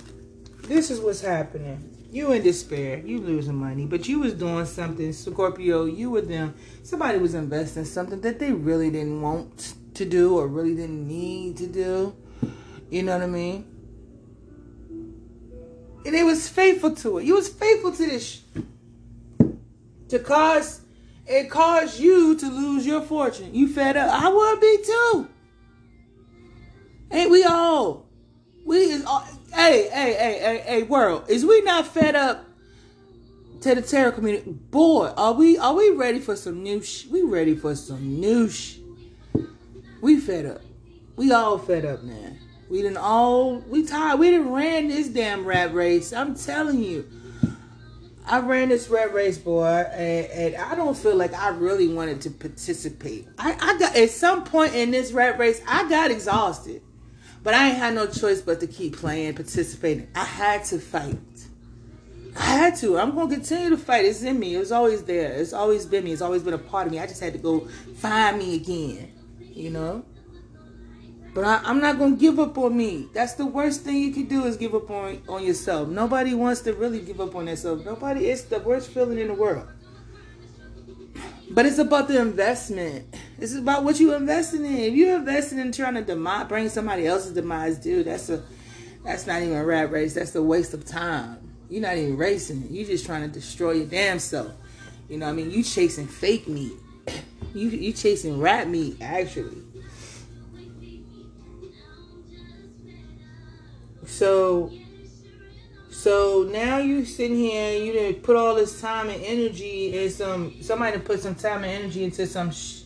this 0.63 0.91
is 0.91 0.99
what's 0.99 1.21
happening. 1.21 1.97
You 2.11 2.33
in 2.33 2.43
despair, 2.43 2.99
you 2.99 3.21
losing 3.21 3.55
money, 3.55 3.87
but 3.87 4.09
you 4.09 4.19
was 4.19 4.35
doing 4.35 4.67
something, 4.67 5.13
Scorpio, 5.13 5.85
you 5.85 6.11
with 6.11 6.27
them, 6.29 6.57
somebody 6.83 7.19
was 7.19 7.35
investing 7.35 7.85
something 7.85 8.21
that 8.23 8.41
they 8.41 8.51
really 8.51 8.91
didn't 8.91 9.23
want 9.23 9.75
to 9.95 10.05
do 10.05 10.37
or 10.37 10.49
really 10.49 10.75
didn't 10.75 11.07
need 11.07 11.59
to 11.59 11.69
do. 11.69 12.17
You 12.91 13.05
know 13.05 13.13
what 13.13 13.23
I 13.23 13.29
mean? 13.29 13.65
And 16.05 16.17
it 16.17 16.25
was 16.25 16.49
faithful 16.49 16.97
to 16.97 17.19
it. 17.19 17.27
You 17.27 17.37
was 17.37 17.47
faithful 17.47 17.93
to 17.93 18.07
this 18.07 18.43
to 20.09 20.19
cause 20.19 20.82
it 21.27 21.51
caused 21.51 22.01
you 22.01 22.37
to 22.37 22.47
lose 22.47 22.87
your 22.87 23.03
fortune. 23.03 23.55
You 23.55 23.69
fed 23.69 23.97
up. 23.97 24.11
I 24.13 24.29
would 24.29 24.61
be 24.61 24.79
too. 24.85 25.29
Ain't 27.11 27.31
we 27.31 27.45
all? 27.45 28.07
We 28.65 28.77
is 28.79 29.05
all, 29.05 29.27
hey, 29.53 29.89
hey, 29.91 30.15
hey, 30.15 30.39
hey, 30.41 30.63
hey, 30.65 30.83
world. 30.85 31.25
Is 31.29 31.45
we 31.45 31.61
not 31.63 31.87
fed 31.87 32.15
up 32.15 32.45
to 33.61 33.75
the 33.75 33.83
tarot 33.83 34.13
community? 34.13 34.51
Boy, 34.51 35.13
are 35.17 35.33
we 35.33 35.59
are 35.59 35.75
we 35.75 35.91
ready 35.91 36.21
for 36.21 36.37
some 36.37 36.63
new 36.63 36.83
sh- 36.83 37.07
we 37.07 37.23
ready 37.23 37.55
for 37.55 37.75
some 37.75 38.21
new 38.21 38.49
sh- 38.49 38.79
We 40.01 40.21
fed 40.21 40.47
up. 40.47 40.63
We 41.17 41.33
all 41.33 41.59
fed 41.59 41.85
up, 41.85 42.03
man. 42.03 42.39
We 42.71 42.83
didn't 42.83 42.97
all 42.97 43.59
we 43.59 43.85
tired. 43.85 44.19
We 44.19 44.31
didn't 44.31 44.51
ran 44.51 44.89
this 44.89 45.09
damn 45.09 45.45
rat 45.45 45.75
race. 45.75 46.13
I'm 46.13 46.35
telling 46.35 46.83
you. 46.83 47.07
I 48.25 48.39
ran 48.41 48.69
this 48.69 48.89
red 48.89 49.13
race, 49.13 49.37
boy, 49.37 49.67
and, 49.67 50.27
and, 50.27 50.57
I 50.57 50.77
don't 50.77 50.97
feel 50.97 51.17
like 51.17 51.35
I 51.35 51.49
really 51.49 51.89
wanted 51.89 52.21
to 52.23 52.31
participate. 52.31 53.27
I, 53.37 53.57
I 53.61 53.79
got 53.79 53.97
at 53.97 54.11
some 54.11 54.45
point 54.45 54.75
in 54.75 54.93
this 54.93 55.13
red 55.13 55.39
race, 55.39 55.61
I 55.67 55.89
got 55.89 56.11
exhausted, 56.11 56.83
but 57.43 57.55
I 57.55 57.69
ain't 57.69 57.79
had 57.79 57.95
no 57.95 58.07
choice 58.07 58.41
but 58.41 58.61
to 58.61 58.69
keep 58.69 58.97
playing, 58.97 59.35
participating. 59.35 60.09
I 60.15 60.25
had 60.25 60.65
to 60.67 60.79
fight. 60.79 61.19
I 62.37 62.45
had 62.45 62.77
to. 62.77 62.99
I'm 62.99 63.15
gonna 63.15 63.35
continue 63.35 63.71
to 63.71 63.77
fight. 63.77 64.05
It's 64.05 64.23
in 64.23 64.39
me. 64.39 64.55
It 64.55 64.59
was 64.59 64.73
always 64.73 65.03
there. 65.03 65.33
It's 65.33 65.53
always 65.53 65.85
been 65.85 66.05
me. 66.05 66.13
It's 66.13 66.23
always 66.23 66.43
been 66.43 66.55
a 66.55 66.59
part 66.59 66.87
of 66.87 66.93
me. 66.93 66.99
I 66.99 67.07
just 67.07 67.21
had 67.21 67.35
to 67.35 67.39
go 67.39 67.69
find 67.97 68.39
me 68.39 68.55
again. 68.55 69.13
You 69.41 69.71
know. 69.71 70.05
But 71.35 71.45
I, 71.45 71.71
am 71.71 71.81
not 71.81 71.99
gonna 71.99 72.17
give 72.17 72.39
up 72.39 72.59
on 72.59 72.77
me. 72.77 73.09
That's 73.15 73.35
the 73.35 73.47
worst 73.47 73.83
thing 73.83 73.97
you 73.97 74.13
can 74.13 74.25
do 74.25 74.45
is 74.45 74.57
give 74.57 74.75
up 74.75 74.91
on 74.91 75.23
on 75.29 75.45
yourself. 75.45 75.89
Nobody 75.89 76.35
wants 76.35 76.61
to 76.63 76.75
really 76.75 77.01
give 77.01 77.21
up 77.21 77.35
on 77.35 77.47
themselves. 77.47 77.85
Nobody. 77.85 78.27
It's 78.27 78.43
the 78.43 78.59
worst 78.61 78.91
feeling 78.91 79.19
in 79.19 79.29
the 79.29 79.35
world. 79.35 79.67
But 81.51 81.67
it's 81.67 81.79
about 81.79 82.09
the 82.09 82.21
investment. 82.21 83.15
It's 83.39 83.55
about 83.55 83.85
what 83.85 84.01
you 84.01 84.15
investing 84.15 84.65
in. 84.65 84.75
If 84.75 84.95
you're 84.95 85.17
investing 85.17 85.59
in 85.59 85.73
trying 85.73 85.95
to 85.95 86.03
demise, 86.03 86.49
bring 86.49 86.69
somebody 86.69 87.07
else's 87.07 87.33
demise, 87.33 87.79
dude, 87.79 88.07
that's 88.07 88.29
a 88.31 88.43
that's 89.05 89.27
not 89.27 89.43
even 89.43 89.57
a 89.57 89.65
rat 89.65 89.91
race. 89.91 90.15
That's 90.15 90.35
a 90.35 90.43
waste 90.43 90.75
of 90.75 90.85
time. 90.85 91.39
You're 91.69 91.83
not 91.83 91.97
even 91.97 92.17
racing. 92.17 92.69
You're 92.71 92.87
just 92.87 93.07
trying 93.07 93.23
to 93.23 93.29
destroy 93.29 93.73
your 93.73 93.87
damn 93.87 94.19
self. 94.19 94.53
You 95.09 95.19
know 95.19 95.27
what 95.27 95.33
I 95.33 95.37
mean? 95.37 95.51
You 95.51 95.63
chasing 95.63 96.07
fake 96.07 96.47
meat. 96.47 96.73
You 97.55 97.69
you 97.69 97.93
chasing 97.93 98.41
rat 98.41 98.67
meat 98.67 98.97
actually. 99.03 99.62
So 104.13 104.71
so 105.91 106.47
now 106.53 106.79
you 106.79 107.07
sitting 107.07 107.39
here 107.39 107.83
you 107.83 107.93
didn't 107.93 108.23
put 108.23 108.37
all 108.37 108.55
this 108.55 108.79
time 108.79 109.09
and 109.09 109.23
energy 109.25 109.97
and 109.97 110.13
some 110.13 110.63
somebody 110.63 110.99
put 110.99 111.21
some 111.21 111.35
time 111.35 111.65
and 111.65 111.83
energy 111.83 112.05
into 112.05 112.27
some 112.27 112.51
sh- 112.51 112.83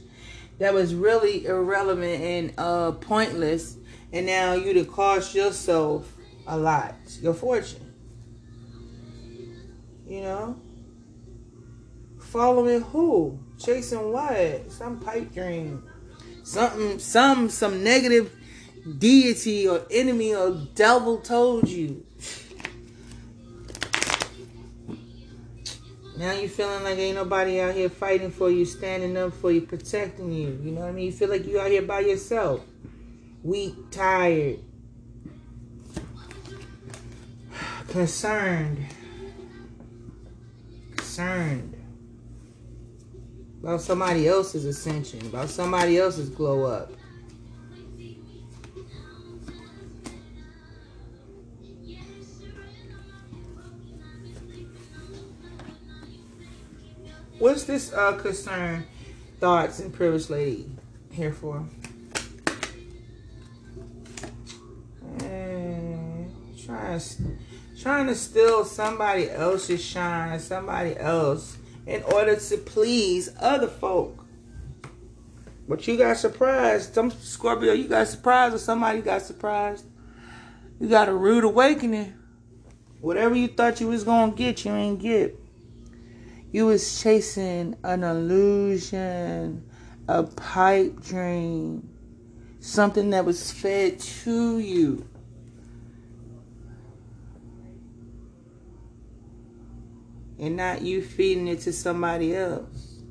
that 0.58 0.72
was 0.72 0.94
really 0.94 1.46
irrelevant 1.46 2.22
and 2.22 2.52
uh 2.58 2.92
pointless. 2.92 3.76
And 4.12 4.26
now 4.26 4.52
you 4.52 4.72
to 4.74 4.84
cost 4.84 5.34
yourself 5.34 6.14
a 6.46 6.56
lot 6.56 6.94
your 7.20 7.34
fortune. 7.34 7.92
You 10.06 10.20
know? 10.20 10.60
Following 12.20 12.82
who? 12.82 13.40
Chasing 13.58 14.12
what? 14.12 14.70
Some 14.70 15.00
pipe 15.00 15.34
dream. 15.34 15.82
Something 16.44 17.00
some 17.00 17.50
some 17.50 17.82
negative 17.82 18.30
deity 18.98 19.68
or 19.68 19.86
enemy 19.90 20.34
or 20.34 20.52
devil 20.74 21.18
told 21.18 21.68
you. 21.68 22.04
Now 26.16 26.32
you 26.32 26.48
feeling 26.48 26.82
like 26.82 26.96
ain't 26.96 27.16
nobody 27.16 27.60
out 27.60 27.74
here 27.74 27.90
fighting 27.90 28.30
for 28.30 28.50
you, 28.50 28.64
standing 28.64 29.16
up 29.18 29.34
for 29.34 29.52
you, 29.52 29.60
protecting 29.60 30.32
you. 30.32 30.58
You 30.62 30.72
know 30.72 30.80
what 30.80 30.88
I 30.88 30.92
mean? 30.92 31.06
You 31.06 31.12
feel 31.12 31.28
like 31.28 31.46
you 31.46 31.60
out 31.60 31.70
here 31.70 31.82
by 31.82 32.00
yourself. 32.00 32.62
Weak, 33.42 33.74
tired, 33.90 34.60
concerned. 37.88 38.86
concerned 41.16 41.72
about 43.62 43.80
somebody 43.80 44.28
else's 44.28 44.64
ascension, 44.64 45.20
about 45.26 45.48
somebody 45.48 45.98
else's 45.98 46.28
glow 46.28 46.64
up. 46.64 46.92
What's 57.38 57.64
this 57.64 57.92
uh, 57.92 58.12
concern, 58.12 58.86
thoughts, 59.40 59.78
and 59.80 59.92
privilege 59.92 60.30
lady 60.30 60.70
here 61.10 61.34
for? 61.34 61.68
And 65.20 66.32
trying, 66.58 67.00
trying 67.78 68.06
to 68.06 68.14
steal 68.14 68.64
somebody 68.64 69.30
else's 69.30 69.84
shine, 69.84 70.40
somebody 70.40 70.96
else, 70.96 71.58
in 71.86 72.02
order 72.04 72.36
to 72.36 72.56
please 72.56 73.28
other 73.38 73.68
folk. 73.68 74.24
But 75.68 75.86
you 75.86 75.98
got 75.98 76.16
surprised. 76.16 76.94
Some 76.94 77.10
Scorpio, 77.10 77.74
you 77.74 77.86
got 77.86 78.08
surprised, 78.08 78.54
or 78.54 78.58
somebody 78.58 79.02
got 79.02 79.20
surprised. 79.20 79.84
You 80.80 80.88
got 80.88 81.10
a 81.10 81.14
rude 81.14 81.44
awakening. 81.44 82.14
Whatever 83.02 83.34
you 83.34 83.48
thought 83.48 83.78
you 83.78 83.88
was 83.88 84.04
gonna 84.04 84.32
get, 84.32 84.64
you 84.64 84.72
ain't 84.72 85.00
get. 85.00 85.38
You 86.56 86.64
was 86.64 87.02
chasing 87.02 87.76
an 87.84 88.02
illusion, 88.02 89.62
a 90.08 90.22
pipe 90.22 91.02
dream, 91.02 91.86
something 92.60 93.10
that 93.10 93.26
was 93.26 93.50
fed 93.50 94.00
to 94.00 94.58
you. 94.58 95.06
And 100.38 100.56
not 100.56 100.80
you 100.80 101.02
feeding 101.02 101.46
it 101.46 101.60
to 101.60 101.74
somebody 101.74 102.34
else. 102.34 103.02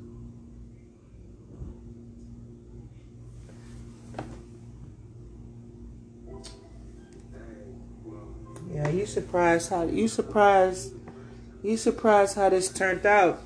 Yeah, 8.72 8.88
you 8.88 9.06
surprised 9.06 9.70
how 9.70 9.84
you 9.84 10.08
surprised 10.08 10.95
you 11.66 11.76
surprised 11.76 12.36
how 12.36 12.48
this 12.48 12.68
turned 12.68 13.04
out. 13.04 13.42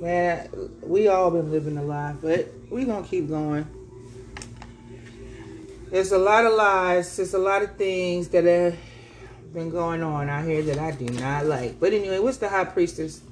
Man, 0.00 0.50
we 0.82 1.06
all 1.06 1.30
been 1.30 1.52
living 1.52 1.78
a 1.78 1.82
lie, 1.82 2.16
but 2.20 2.52
we 2.68 2.84
gonna 2.84 3.06
keep 3.06 3.28
going. 3.28 3.66
There's 5.90 6.10
a 6.10 6.18
lot 6.18 6.44
of 6.44 6.54
lies. 6.54 7.16
There's 7.16 7.34
a 7.34 7.38
lot 7.38 7.62
of 7.62 7.76
things 7.76 8.28
that 8.30 8.42
have 8.44 8.76
been 9.54 9.70
going 9.70 10.02
on 10.02 10.28
out 10.28 10.44
here 10.44 10.60
that 10.60 10.78
I 10.78 10.90
do 10.90 11.06
not 11.06 11.46
like. 11.46 11.78
But 11.78 11.92
anyway, 11.92 12.18
what's 12.18 12.38
the 12.38 12.48
high 12.48 12.64
priestess? 12.64 13.22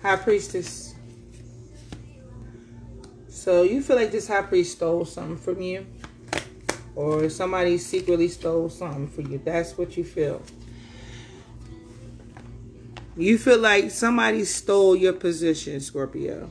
High 0.00 0.16
priestess. 0.16 0.94
So 3.28 3.62
you 3.62 3.82
feel 3.82 3.96
like 3.96 4.12
this 4.12 4.28
high 4.28 4.42
priest 4.42 4.76
stole 4.76 5.04
something 5.04 5.36
from 5.36 5.60
you? 5.60 5.86
Or 6.96 7.28
somebody 7.28 7.78
secretly 7.78 8.28
stole 8.28 8.68
something 8.68 9.08
for 9.08 9.22
you. 9.22 9.40
That's 9.44 9.76
what 9.76 9.96
you 9.96 10.04
feel. 10.04 10.42
You 13.16 13.38
feel 13.38 13.58
like 13.58 13.90
somebody 13.90 14.44
stole 14.44 14.96
your 14.96 15.12
position, 15.12 15.80
Scorpio. 15.80 16.50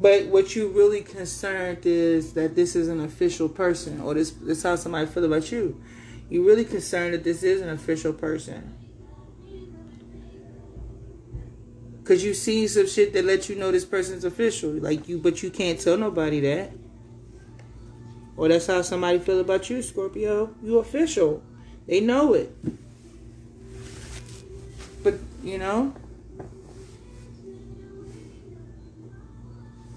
But 0.00 0.26
what 0.26 0.54
you 0.54 0.68
really 0.68 1.00
concerned 1.00 1.86
is 1.86 2.34
that 2.34 2.54
this 2.54 2.76
is 2.76 2.88
an 2.88 3.00
official 3.00 3.48
person, 3.48 4.00
or 4.00 4.14
this 4.14 4.32
this 4.32 4.62
how 4.62 4.76
somebody 4.76 5.06
feel 5.06 5.24
about 5.24 5.50
you. 5.50 5.80
You 6.28 6.46
really 6.46 6.64
concerned 6.64 7.14
that 7.14 7.24
this 7.24 7.42
is 7.42 7.62
an 7.62 7.70
official 7.70 8.12
person. 8.12 8.83
Cause 12.04 12.22
you 12.22 12.34
see 12.34 12.68
some 12.68 12.86
shit 12.86 13.14
that 13.14 13.24
lets 13.24 13.48
you 13.48 13.56
know 13.56 13.72
this 13.72 13.86
person's 13.86 14.24
official. 14.24 14.70
Like 14.70 15.08
you 15.08 15.18
but 15.18 15.42
you 15.42 15.50
can't 15.50 15.80
tell 15.80 15.96
nobody 15.96 16.40
that. 16.40 16.72
Or 18.36 18.48
that's 18.48 18.66
how 18.66 18.82
somebody 18.82 19.18
feel 19.20 19.40
about 19.40 19.70
you, 19.70 19.80
Scorpio. 19.80 20.54
You 20.62 20.78
official. 20.78 21.42
They 21.86 22.00
know 22.00 22.34
it. 22.34 22.54
But 25.02 25.14
you 25.42 25.58
know. 25.58 25.94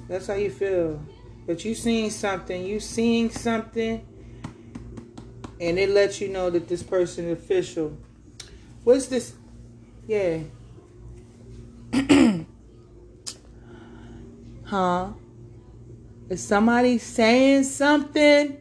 That's 0.07 0.27
how 0.27 0.35
you 0.35 0.49
feel. 0.49 1.01
But 1.45 1.65
you 1.65 1.75
seeing 1.75 2.09
something, 2.09 2.63
you 2.63 2.79
seeing 2.79 3.29
something, 3.29 4.05
and 5.59 5.79
it 5.79 5.89
lets 5.89 6.21
you 6.21 6.29
know 6.29 6.49
that 6.49 6.67
this 6.67 6.83
person 6.83 7.29
is 7.29 7.37
official. 7.37 7.97
What's 8.83 9.07
this? 9.07 9.33
Yeah. 10.07 10.39
huh? 14.65 15.09
Is 16.29 16.43
somebody 16.43 16.97
saying 16.97 17.63
something? 17.63 18.57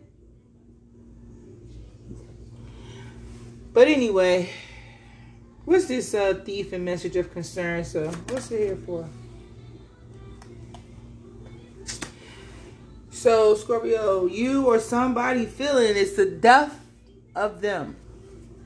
But 3.72 3.88
anyway, 3.88 4.50
what's 5.64 5.86
this 5.86 6.14
uh, 6.14 6.40
thief 6.44 6.72
and 6.72 6.84
message 6.84 7.16
of 7.16 7.32
concern? 7.32 7.84
So, 7.84 8.08
what's 8.28 8.50
it 8.50 8.60
here 8.60 8.76
for? 8.76 9.08
So, 13.10 13.54
Scorpio, 13.56 14.26
you 14.26 14.66
or 14.66 14.78
somebody 14.78 15.46
feeling 15.46 15.96
it's 15.96 16.16
the 16.16 16.26
death 16.26 16.78
of 17.34 17.60
them. 17.60 17.96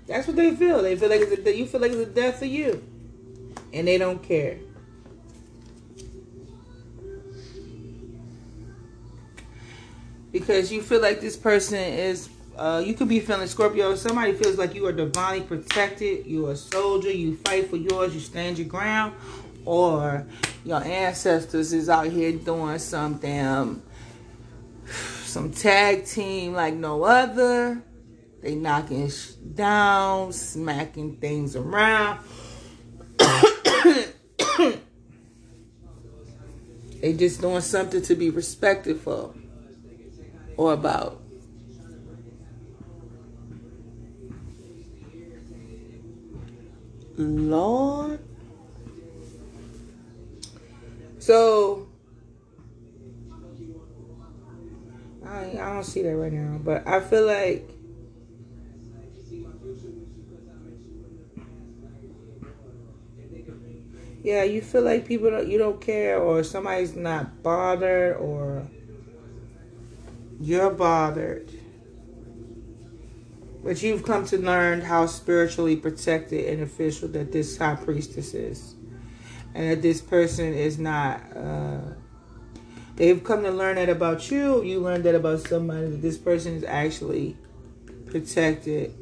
That's 0.06 0.26
what 0.26 0.36
they 0.36 0.54
feel. 0.54 0.82
They 0.82 0.96
feel 0.96 1.08
like 1.08 1.22
it's 1.22 1.46
a, 1.46 1.56
you 1.56 1.66
feel 1.66 1.80
like 1.80 1.92
it's 1.92 2.00
the 2.00 2.06
death 2.06 2.42
of 2.42 2.48
you 2.48 2.89
and 3.72 3.86
they 3.86 3.98
don't 3.98 4.22
care. 4.22 4.58
Because 10.32 10.70
you 10.70 10.80
feel 10.80 11.00
like 11.00 11.20
this 11.20 11.36
person 11.36 11.78
is, 11.78 12.28
uh, 12.56 12.82
you 12.84 12.94
could 12.94 13.08
be 13.08 13.20
feeling 13.20 13.48
Scorpio. 13.48 13.96
Somebody 13.96 14.32
feels 14.32 14.58
like 14.58 14.74
you 14.74 14.86
are 14.86 14.92
divinely 14.92 15.44
protected. 15.44 16.26
You're 16.26 16.52
a 16.52 16.56
soldier. 16.56 17.10
You 17.10 17.36
fight 17.36 17.68
for 17.68 17.76
yours. 17.76 18.14
You 18.14 18.20
stand 18.20 18.58
your 18.58 18.68
ground. 18.68 19.14
Or 19.64 20.26
your 20.64 20.82
ancestors 20.82 21.72
is 21.72 21.88
out 21.88 22.06
here 22.06 22.32
doing 22.32 22.78
some 22.78 23.14
damn, 23.14 23.82
some 25.24 25.50
tag 25.50 26.06
team 26.06 26.54
like 26.54 26.74
no 26.74 27.02
other. 27.02 27.82
They 28.40 28.54
knocking 28.54 29.10
down, 29.54 30.32
smacking 30.32 31.16
things 31.16 31.56
around. 31.56 32.20
they 37.00 37.12
just 37.14 37.40
doing 37.40 37.60
something 37.60 38.02
to 38.02 38.14
be 38.14 38.30
respected 38.30 39.00
for 39.00 39.34
or 40.56 40.72
about. 40.72 41.20
Lord. 47.16 48.20
So 51.18 51.88
I 55.24 55.50
I 55.50 55.74
don't 55.74 55.84
see 55.84 56.02
that 56.02 56.16
right 56.16 56.32
now, 56.32 56.58
but 56.62 56.86
I 56.86 57.00
feel 57.00 57.26
like 57.26 57.70
yeah, 64.22 64.42
you 64.42 64.60
feel 64.60 64.82
like 64.82 65.06
people 65.06 65.30
don't, 65.30 65.48
you 65.48 65.58
don't 65.58 65.80
care, 65.80 66.18
or 66.18 66.44
somebody's 66.44 66.94
not 66.94 67.42
bothered, 67.42 68.16
or 68.16 68.68
you're 70.38 70.70
bothered. 70.70 71.50
But 73.62 73.82
you've 73.82 74.02
come 74.02 74.26
to 74.26 74.38
learn 74.38 74.82
how 74.82 75.06
spiritually 75.06 75.76
protected 75.76 76.46
and 76.46 76.62
official 76.62 77.08
that 77.08 77.32
this 77.32 77.58
high 77.58 77.76
priestess 77.76 78.34
is. 78.34 78.74
And 79.54 79.70
that 79.70 79.82
this 79.82 80.00
person 80.00 80.54
is 80.54 80.78
not. 80.78 81.20
Uh, 81.36 81.80
they've 82.96 83.22
come 83.22 83.42
to 83.42 83.50
learn 83.50 83.76
that 83.76 83.88
about 83.88 84.30
you. 84.30 84.62
You 84.62 84.80
learned 84.80 85.04
that 85.04 85.14
about 85.14 85.40
somebody. 85.40 85.90
That 85.90 86.02
this 86.02 86.16
person 86.16 86.54
is 86.54 86.64
actually 86.64 87.36
protected 88.06 88.94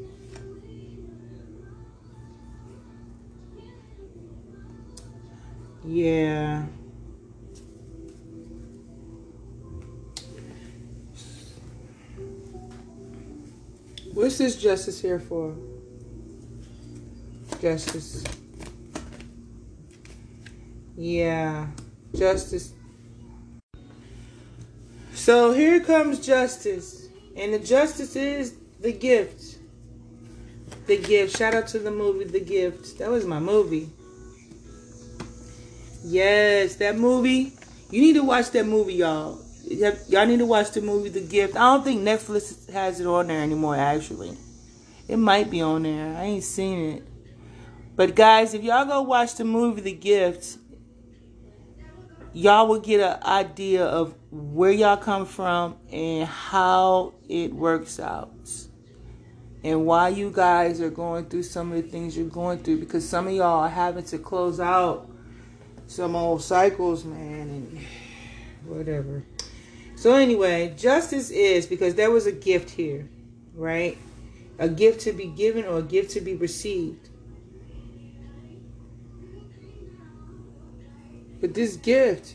Yeah. 5.89 6.67
What's 14.13 14.37
this 14.37 14.61
justice 14.61 15.01
here 15.01 15.19
for? 15.19 15.57
Justice. 17.63 18.23
Yeah. 20.95 21.69
Justice. 22.15 22.75
So 25.15 25.53
here 25.53 25.81
comes 25.81 26.25
justice. 26.25 27.09
And 27.35 27.55
the 27.55 27.59
justice 27.61 28.15
is 28.15 28.57
the 28.79 28.93
gift. 28.93 29.57
The 30.87 30.99
gift. 30.99 31.39
Shout 31.39 31.55
out 31.55 31.67
to 31.69 31.79
the 31.79 31.91
movie 31.91 32.25
The 32.25 32.41
Gift. 32.41 32.99
That 32.99 33.09
was 33.09 33.25
my 33.25 33.41
movie. 33.41 33.89
Yes, 36.05 36.77
that 36.77 36.97
movie. 36.97 37.53
You 37.91 38.01
need 38.01 38.15
to 38.15 38.23
watch 38.23 38.51
that 38.53 38.67
movie, 38.67 38.95
y'all. 38.95 39.41
Y'all 39.65 40.27
need 40.27 40.39
to 40.39 40.47
watch 40.47 40.71
the 40.71 40.81
movie 40.81 41.09
The 41.09 41.21
Gift. 41.21 41.57
I 41.57 41.61
don't 41.61 41.85
think 41.85 42.03
Netflix 42.03 42.71
has 42.71 43.01
it 43.01 43.07
on 43.07 43.27
there 43.27 43.43
anymore, 43.43 43.77
actually. 43.77 44.37
It 45.09 45.17
might 45.17 45.51
be 45.51 45.61
on 45.61 45.83
there. 45.83 46.17
I 46.17 46.25
ain't 46.25 46.45
seen 46.45 46.97
it. 46.97 47.05
But 47.97 48.15
guys, 48.15 48.55
if 48.55 48.63
y'all 48.63 48.85
go 48.85 49.03
watch 49.03 49.35
the 49.35 49.45
movie 49.45 49.81
The 49.81 49.93
Gift, 49.93 50.59
y'all 52.33 52.69
will 52.69 52.81
get 52.81 53.01
an 53.01 53.23
idea 53.25 53.85
of 53.85 54.15
where 54.31 54.71
y'all 54.71 54.97
come 54.97 55.27
from 55.27 55.77
and 55.91 56.29
how 56.29 57.15
it 57.29 57.53
works 57.53 57.99
out. 57.99 58.33
And 59.65 59.85
why 59.85 60.11
you 60.11 60.31
guys 60.31 60.81
are 60.81 60.91
going 60.91 61.27
through 61.27 61.43
some 61.43 61.73
of 61.73 61.83
the 61.83 61.89
things 61.89 62.17
you're 62.17 62.29
going 62.29 62.61
through 62.61 62.79
because 62.79 63.07
some 63.07 63.27
of 63.27 63.33
y'all 63.33 63.65
are 63.65 63.69
having 63.69 64.05
to 64.05 64.19
close 64.19 64.61
out 64.61 65.11
some 65.89 66.15
old 66.15 66.43
cycles, 66.43 67.05
man, 67.05 67.49
and 67.49 67.81
whatever. 68.65 69.25
So 69.97 70.15
anyway, 70.15 70.75
justice 70.77 71.31
is 71.31 71.67
because 71.67 71.97
there 71.97 72.11
was 72.11 72.27
a 72.27 72.33
gift 72.33 72.71
here, 72.71 73.09
right? 73.55 73.99
A 74.59 74.69
gift 74.69 75.01
to 75.01 75.13
be 75.13 75.27
given 75.27 75.65
or 75.65 75.79
a 75.79 75.83
gift 75.83 76.11
to 76.13 76.21
be 76.21 76.35
received. 76.35 77.09
But 81.41 81.55
this 81.55 81.77
gift, 81.77 82.35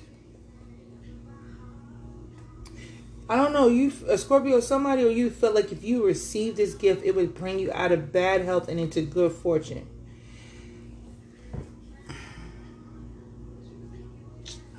I 3.29 3.35
don't 3.35 3.53
know, 3.53 3.67
you 3.67 3.91
a 4.07 4.17
Scorpio, 4.17 4.61
somebody 4.61 5.03
or 5.03 5.09
you 5.09 5.29
felt 5.29 5.53
like 5.53 5.71
if 5.71 5.83
you 5.83 6.05
received 6.05 6.57
this 6.57 6.73
gift, 6.73 7.05
it 7.05 7.15
would 7.15 7.35
bring 7.35 7.59
you 7.59 7.71
out 7.71 7.91
of 7.91 8.11
bad 8.11 8.41
health 8.41 8.67
and 8.67 8.79
into 8.79 9.01
good 9.01 9.31
fortune. 9.31 9.87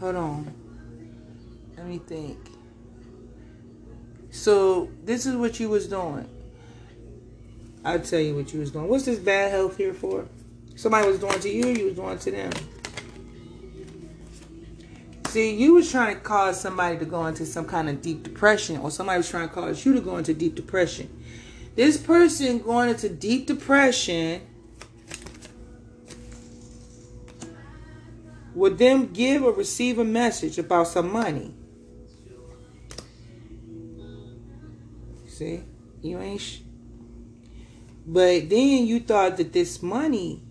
Hold 0.04 0.16
on. 0.16 0.54
Let 1.78 1.86
me 1.86 1.96
think. 1.96 2.36
So 4.30 4.90
this 5.02 5.24
is 5.24 5.34
what 5.34 5.58
you 5.58 5.70
was 5.70 5.88
doing. 5.88 6.28
I'll 7.86 8.00
tell 8.00 8.20
you 8.20 8.36
what 8.36 8.52
you 8.52 8.60
was 8.60 8.70
doing. 8.70 8.86
What's 8.86 9.06
this 9.06 9.18
bad 9.18 9.50
health 9.50 9.78
here 9.78 9.94
for? 9.94 10.26
Somebody 10.76 11.08
was 11.08 11.20
doing 11.20 11.40
to 11.40 11.48
you, 11.48 11.68
you 11.68 11.84
was 11.86 11.94
doing 11.94 12.18
to 12.18 12.30
them. 12.30 12.52
See, 15.28 15.54
you 15.56 15.72
was 15.72 15.90
trying 15.90 16.14
to 16.14 16.20
cause 16.20 16.60
somebody 16.60 16.98
to 16.98 17.06
go 17.06 17.24
into 17.24 17.46
some 17.46 17.64
kind 17.64 17.88
of 17.88 18.02
deep 18.02 18.24
depression, 18.24 18.80
or 18.80 18.90
somebody 18.90 19.16
was 19.16 19.30
trying 19.30 19.48
to 19.48 19.54
cause 19.54 19.86
you 19.86 19.94
to 19.94 20.02
go 20.02 20.18
into 20.18 20.34
deep 20.34 20.54
depression. 20.54 21.08
This 21.76 21.96
person 21.96 22.58
going 22.58 22.90
into 22.90 23.08
deep 23.08 23.46
depression 23.46 24.42
would 28.54 28.78
them 28.78 29.12
give 29.12 29.42
or 29.42 29.52
receive 29.52 29.98
a 29.98 30.04
message 30.04 30.58
about 30.58 30.88
some 30.88 31.12
money. 31.12 31.54
See, 35.26 35.62
you 36.00 36.20
ain't. 36.20 36.40
Sh- 36.40 36.60
but 38.06 38.48
then 38.50 38.86
you 38.86 39.00
thought 39.00 39.36
that 39.38 39.52
this 39.52 39.82
money 39.82 40.42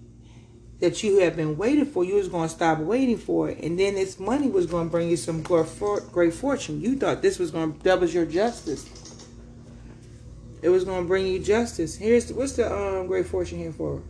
that 0.79 1.03
you 1.03 1.19
have 1.19 1.37
been 1.37 1.55
waiting 1.55 1.85
for, 1.85 2.03
you 2.03 2.15
was 2.15 2.27
going 2.27 2.49
to 2.49 2.53
stop 2.53 2.79
waiting 2.79 3.17
for 3.17 3.49
it, 3.49 3.63
and 3.63 3.79
then 3.79 3.95
this 3.95 4.19
money 4.19 4.49
was 4.49 4.65
going 4.65 4.87
to 4.87 4.91
bring 4.91 5.09
you 5.09 5.15
some 5.15 5.41
great 5.41 6.33
fortune. 6.33 6.81
You 6.81 6.97
thought 6.97 7.21
this 7.21 7.39
was 7.39 7.51
going 7.51 7.73
to 7.73 7.79
double 7.79 8.07
your 8.07 8.25
justice. 8.25 8.89
It 10.61 10.69
was 10.69 10.83
going 10.83 11.03
to 11.03 11.07
bring 11.07 11.27
you 11.27 11.39
justice. 11.39 11.95
Here's 11.95 12.33
what's 12.33 12.53
the 12.53 12.73
um, 12.73 13.07
great 13.07 13.27
fortune 13.27 13.59
here 13.59 13.71
for? 13.71 14.01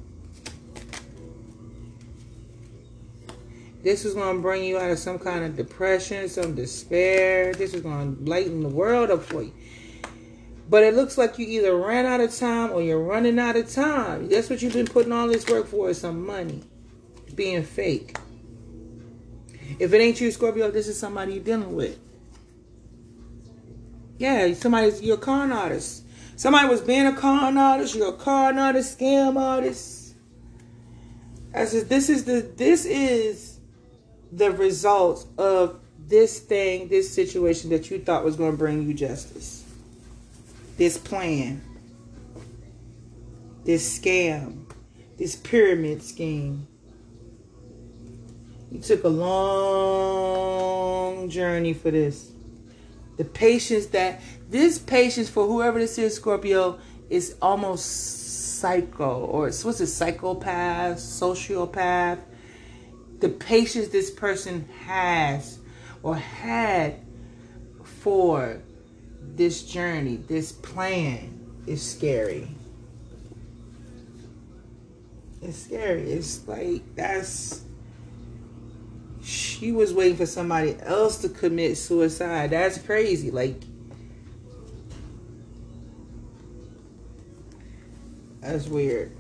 This 3.84 4.06
is 4.06 4.14
going 4.14 4.38
to 4.38 4.42
bring 4.42 4.64
you 4.64 4.78
out 4.80 4.90
of 4.90 4.98
some 4.98 5.20
kind 5.20 5.44
of 5.44 5.58
depression, 5.58 6.30
some 6.30 6.56
despair. 6.56 7.54
This 7.54 7.74
is 7.74 7.82
going 7.82 8.16
to 8.16 8.24
lighten 8.24 8.62
the 8.62 8.70
world 8.70 9.12
up 9.12 9.24
for 9.24 9.44
you. 9.44 9.54
But 10.70 10.84
it 10.84 10.96
looks 10.96 11.18
like 11.18 11.38
you 11.38 11.46
either 11.46 11.76
ran 11.76 12.06
out 12.06 12.22
of 12.22 12.34
time 12.34 12.72
or 12.72 12.82
you're 12.82 13.04
running 13.04 13.38
out 13.38 13.58
of 13.58 13.70
time. 13.70 14.30
That's 14.30 14.50
what 14.50 14.62
you've 14.62 14.74
been 14.74 14.88
putting 14.88 15.12
all 15.12 15.28
this 15.28 15.46
work 15.48 15.68
for 15.68 15.90
is 15.90 16.00
some 16.00 16.26
money. 16.26 16.64
Being 17.36 17.64
fake. 17.64 18.18
If 19.80 19.92
it 19.94 19.98
ain't 20.00 20.22
you, 20.22 20.32
Scorpio, 20.32 20.72
this 20.72 20.88
is 20.88 20.98
somebody 20.98 21.34
you're 21.34 21.44
dealing 21.44 21.76
with. 21.76 22.00
Yeah, 24.18 24.54
somebody's 24.54 25.02
you're 25.02 25.18
a 25.18 25.20
con 25.20 25.52
artist. 25.52 26.06
Somebody 26.38 26.70
was 26.70 26.82
being 26.82 27.08
a 27.08 27.16
con 27.16 27.58
artist, 27.58 27.96
you're 27.96 28.10
a 28.10 28.18
con 28.18 28.58
artist, 28.58 28.98
scam 28.98 29.38
artist. 29.38 30.16
I 31.54 31.66
said, 31.66 31.90
this 31.90 32.10
is 32.10 32.24
the 32.24 32.42
this 32.56 32.86
is 32.86 33.53
the 34.36 34.52
results 34.52 35.26
of 35.38 35.80
this 36.08 36.40
thing, 36.40 36.88
this 36.88 37.14
situation 37.14 37.70
that 37.70 37.92
you 37.92 38.00
thought 38.00 38.24
was 38.26 38.36
going 38.36 38.52
to 38.52 38.58
bring 38.58 38.88
you 38.88 38.94
justice. 38.94 39.64
This 40.78 40.98
plan, 40.98 41.62
this 43.64 44.00
scam, 44.00 44.66
this 45.18 45.36
pyramid 45.36 46.02
scheme. 46.02 46.68
You 48.72 48.80
took 48.80 49.04
a 49.04 49.10
long 49.10 50.50
journey 51.30 51.74
for 51.74 51.92
this. 51.92 52.32
The 53.18 53.26
patience 53.26 53.86
that, 53.88 54.22
this 54.50 54.80
patience 54.80 55.30
for 55.30 55.46
whoever 55.46 55.78
this 55.80 56.00
is, 56.00 56.16
Scorpio, 56.16 56.80
is 57.10 57.36
almost 57.40 58.60
psycho, 58.60 59.20
or 59.26 59.44
what's 59.44 59.80
it, 59.80 59.88
psychopath, 59.88 60.98
sociopath 60.98 62.20
the 63.24 63.30
patience 63.30 63.88
this 63.88 64.12
person 64.12 64.68
has 64.86 65.58
or 66.04 66.14
had 66.18 67.00
for 67.86 68.62
this 69.22 69.64
journey, 69.64 70.18
this 70.18 70.52
plan 70.52 71.40
is 71.66 71.82
scary. 71.82 72.50
It's 75.42 75.58
scary. 75.58 76.12
It's 76.12 76.46
like 76.50 76.82
that's 76.96 77.62
she 79.22 79.72
was 79.72 79.94
waiting 79.94 80.18
for 80.18 80.26
somebody 80.26 80.76
else 80.82 81.22
to 81.22 81.30
commit 81.30 81.78
suicide. 81.78 82.50
That's 82.50 82.78
crazy. 82.78 83.32
Like 83.32 83.62
that's 88.42 88.68
weird. 88.68 89.16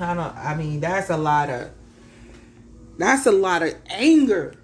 I 0.00 0.14
don't 0.14 0.36
I 0.36 0.56
mean 0.56 0.80
that's 0.80 1.10
a 1.10 1.16
lot 1.16 1.48
of 1.48 1.77
that's 2.98 3.26
a 3.26 3.32
lot 3.32 3.62
of 3.62 3.74
anger. 3.86 4.54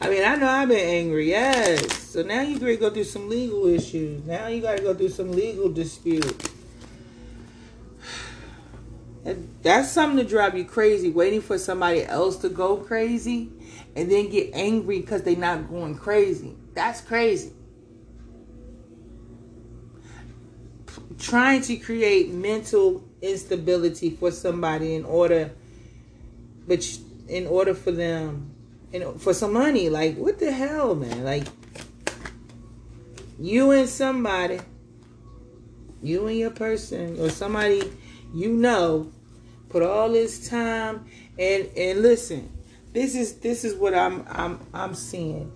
I 0.00 0.08
mean, 0.08 0.24
I 0.24 0.36
know 0.36 0.48
I've 0.48 0.68
been 0.68 0.78
angry, 0.78 1.30
yes. 1.30 2.02
So 2.04 2.22
now 2.22 2.42
you 2.42 2.58
gotta 2.58 2.76
go 2.76 2.88
through 2.88 3.04
some 3.04 3.28
legal 3.28 3.66
issues. 3.66 4.24
Now 4.24 4.46
you 4.46 4.62
gotta 4.62 4.80
go 4.80 4.94
through 4.94 5.08
some 5.08 5.32
legal 5.32 5.68
dispute. 5.68 6.50
That's 9.62 9.90
something 9.90 10.24
to 10.24 10.24
drive 10.24 10.56
you 10.56 10.64
crazy, 10.64 11.10
waiting 11.10 11.40
for 11.40 11.58
somebody 11.58 12.04
else 12.04 12.36
to 12.38 12.48
go 12.48 12.76
crazy 12.76 13.50
and 13.96 14.10
then 14.10 14.30
get 14.30 14.50
angry 14.54 15.00
because 15.00 15.22
they're 15.22 15.36
not 15.36 15.68
going 15.68 15.96
crazy. 15.96 16.54
That's 16.74 17.00
crazy. 17.00 17.52
Trying 21.18 21.62
to 21.62 21.76
create 21.76 22.30
mental 22.30 23.04
instability 23.20 24.10
for 24.10 24.30
somebody 24.30 24.94
in 24.94 25.04
order 25.04 25.50
but 26.68 26.86
in 27.26 27.46
order 27.46 27.74
for 27.74 27.90
them, 27.90 28.54
and 28.92 29.20
for 29.20 29.34
some 29.34 29.54
money, 29.54 29.88
like 29.88 30.16
what 30.16 30.38
the 30.38 30.52
hell, 30.52 30.94
man? 30.94 31.24
Like 31.24 31.46
you 33.40 33.70
and 33.72 33.88
somebody, 33.88 34.60
you 36.02 36.26
and 36.26 36.38
your 36.38 36.50
person, 36.50 37.18
or 37.18 37.30
somebody 37.30 37.82
you 38.34 38.52
know, 38.52 39.10
put 39.68 39.82
all 39.82 40.10
this 40.10 40.48
time 40.48 41.06
and 41.38 41.68
and 41.76 42.02
listen. 42.02 42.52
This 42.92 43.14
is 43.14 43.34
this 43.36 43.64
is 43.64 43.74
what 43.74 43.94
I'm 43.94 44.24
I'm 44.28 44.60
I'm 44.72 44.94
seeing. 44.94 45.52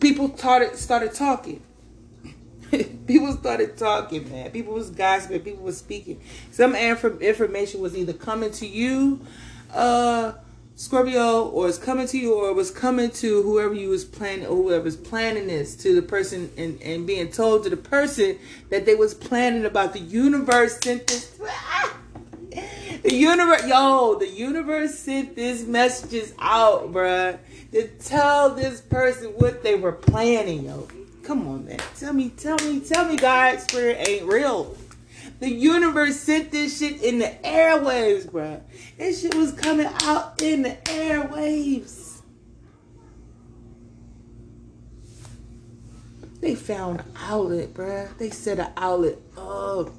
People 0.00 0.36
started 0.36 0.76
started 0.76 1.14
talking 1.14 1.62
people 3.06 3.32
started 3.32 3.76
talking, 3.76 4.30
man. 4.30 4.50
People 4.50 4.74
was 4.74 4.90
gossiping. 4.90 5.40
People 5.40 5.64
was 5.64 5.78
speaking. 5.78 6.20
Some 6.50 6.74
information 6.74 7.80
was 7.80 7.96
either 7.96 8.12
coming 8.12 8.50
to 8.52 8.66
you, 8.66 9.20
uh, 9.72 10.32
Scorpio, 10.76 11.48
or 11.48 11.68
it's 11.68 11.78
coming 11.78 12.06
to 12.08 12.18
you, 12.18 12.34
or 12.34 12.48
it 12.48 12.54
was 12.54 12.70
coming 12.70 13.10
to 13.10 13.42
whoever 13.42 13.74
you 13.74 13.90
was 13.90 14.04
planning, 14.04 14.46
or 14.46 14.56
whoever's 14.56 14.96
planning 14.96 15.46
this 15.46 15.76
to 15.76 15.94
the 15.94 16.02
person, 16.02 16.50
and, 16.56 16.80
and 16.82 17.06
being 17.06 17.30
told 17.30 17.64
to 17.64 17.70
the 17.70 17.76
person 17.76 18.38
that 18.70 18.84
they 18.84 18.94
was 18.94 19.14
planning 19.14 19.64
about 19.64 19.92
the 19.92 20.00
universe 20.00 20.78
sent 20.82 21.06
this. 21.06 21.38
The 23.02 23.14
universe, 23.14 23.66
yo, 23.66 24.18
the 24.18 24.26
universe 24.26 24.98
sent 24.98 25.36
these 25.36 25.66
messages 25.66 26.32
out, 26.38 26.90
bruh. 26.90 27.38
to 27.72 27.88
tell 27.98 28.54
this 28.54 28.80
person 28.80 29.32
what 29.32 29.62
they 29.62 29.74
were 29.74 29.92
planning, 29.92 30.64
yo. 30.64 30.88
Come 31.24 31.48
on, 31.48 31.64
man. 31.64 31.78
Tell 31.96 32.12
me, 32.12 32.28
tell 32.30 32.56
me, 32.58 32.80
tell 32.80 33.06
me 33.06 33.16
God's 33.16 33.62
spirit 33.64 34.06
ain't 34.06 34.26
real. 34.26 34.76
The 35.40 35.50
universe 35.50 36.16
sent 36.16 36.50
this 36.50 36.78
shit 36.78 37.02
in 37.02 37.18
the 37.18 37.32
airwaves, 37.42 38.26
bruh. 38.26 38.60
This 38.98 39.22
shit 39.22 39.34
was 39.34 39.52
coming 39.52 39.88
out 40.02 40.42
in 40.42 40.62
the 40.62 40.76
airwaves. 40.84 42.20
They 46.40 46.54
found 46.54 47.00
an 47.00 47.06
outlet, 47.16 47.72
bruh. 47.72 48.16
They 48.18 48.28
set 48.28 48.58
an 48.58 48.72
outlet 48.76 49.16
up 49.36 49.90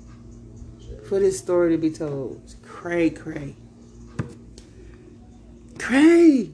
for 1.07 1.19
this 1.19 1.39
story 1.39 1.71
to 1.71 1.77
be 1.77 1.89
told. 1.89 2.41
It's 2.43 2.55
cray 2.61 3.09
cray. 3.09 3.55
Cray. 5.79 6.51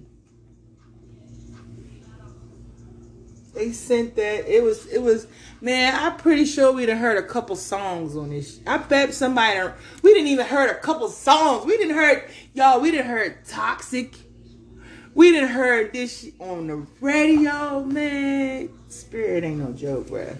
They 3.53 3.71
sent 3.73 4.15
that. 4.15 4.47
It 4.47 4.63
was 4.63 4.85
it 4.87 5.01
was 5.01 5.27
man, 5.59 5.93
I'm 5.95 6.17
pretty 6.17 6.45
sure 6.45 6.71
we'd 6.71 6.89
have 6.89 6.97
heard 6.97 7.17
a 7.17 7.27
couple 7.27 7.55
songs 7.55 8.15
on 8.15 8.29
this. 8.29 8.59
I 8.65 8.77
bet 8.77 9.13
somebody 9.13 9.73
we 10.01 10.13
didn't 10.13 10.29
even 10.29 10.45
heard 10.45 10.69
a 10.69 10.75
couple 10.75 11.09
songs. 11.09 11.65
We 11.65 11.77
didn't 11.77 11.95
heard 11.95 12.29
y'all, 12.53 12.79
we 12.79 12.91
didn't 12.91 13.07
heard 13.07 13.45
Toxic. 13.45 14.15
We 15.13 15.31
didn't 15.31 15.49
heard 15.49 15.91
this 15.91 16.29
on 16.39 16.67
the 16.67 16.87
radio, 17.01 17.83
man. 17.83 18.69
Spirit 18.87 19.43
ain't 19.43 19.59
no 19.59 19.73
joke, 19.73 20.07
bruh. 20.07 20.37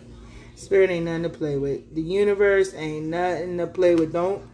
Spirit 0.55 0.89
ain't 0.89 1.05
nothing 1.05 1.23
to 1.23 1.29
play 1.29 1.57
with. 1.57 1.93
The 1.93 2.01
universe 2.01 2.73
ain't 2.73 3.07
nothing 3.07 3.57
to 3.57 3.67
play 3.67 3.95
with. 3.95 4.13
Don't 4.13 4.47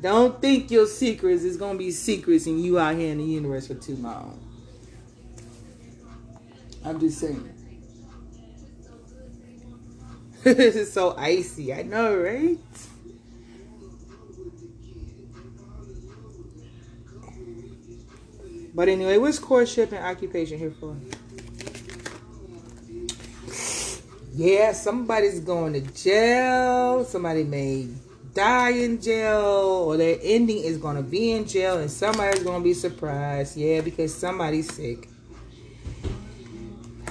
don't 0.00 0.40
think 0.40 0.70
your 0.70 0.86
secrets 0.86 1.42
is 1.42 1.56
gonna 1.56 1.78
be 1.78 1.90
secrets 1.90 2.46
and 2.46 2.60
you 2.60 2.78
out 2.78 2.94
here 2.94 3.10
in 3.10 3.18
the 3.18 3.24
universe 3.24 3.66
for 3.66 3.74
too 3.74 3.96
long. 3.96 4.38
I'm 6.84 7.00
just 7.00 7.18
saying. 7.18 7.55
This 10.54 10.76
is 10.76 10.92
so 10.92 11.14
icy. 11.16 11.74
I 11.74 11.82
know, 11.82 12.16
right? 12.16 12.58
But 18.74 18.88
anyway, 18.88 19.16
what's 19.18 19.38
courtship 19.38 19.90
and 19.92 20.04
occupation 20.04 20.58
here 20.58 20.70
for? 20.70 20.96
Yeah, 24.34 24.72
somebody's 24.72 25.40
going 25.40 25.72
to 25.72 25.80
jail. 25.80 27.04
Somebody 27.04 27.42
may 27.42 27.88
die 28.34 28.70
in 28.70 29.00
jail, 29.00 29.86
or 29.86 29.96
their 29.96 30.18
ending 30.22 30.58
is 30.58 30.76
going 30.76 30.96
to 30.96 31.02
be 31.02 31.32
in 31.32 31.48
jail, 31.48 31.78
and 31.78 31.90
somebody's 31.90 32.42
going 32.42 32.60
to 32.60 32.64
be 32.64 32.74
surprised. 32.74 33.56
Yeah, 33.56 33.80
because 33.80 34.14
somebody's 34.14 34.72
sick. 34.72 35.08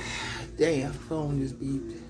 Damn, 0.58 0.94
phone 0.94 1.42
just 1.42 1.60
beeped. 1.60 2.05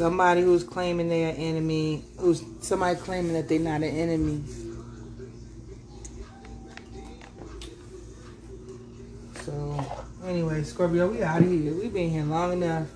Somebody 0.00 0.40
who's 0.40 0.64
claiming 0.64 1.10
they're 1.10 1.28
an 1.28 1.36
enemy, 1.36 2.02
who's 2.16 2.42
somebody 2.62 2.98
claiming 2.98 3.34
that 3.34 3.50
they're 3.50 3.58
not 3.58 3.82
an 3.82 3.94
enemy. 3.94 4.42
So, 9.42 9.84
anyway, 10.24 10.62
Scorpio, 10.62 11.10
we 11.10 11.22
out 11.22 11.42
of 11.42 11.50
here. 11.50 11.74
We've 11.74 11.92
been 11.92 12.08
here 12.08 12.24
long 12.24 12.54
enough. 12.54 12.88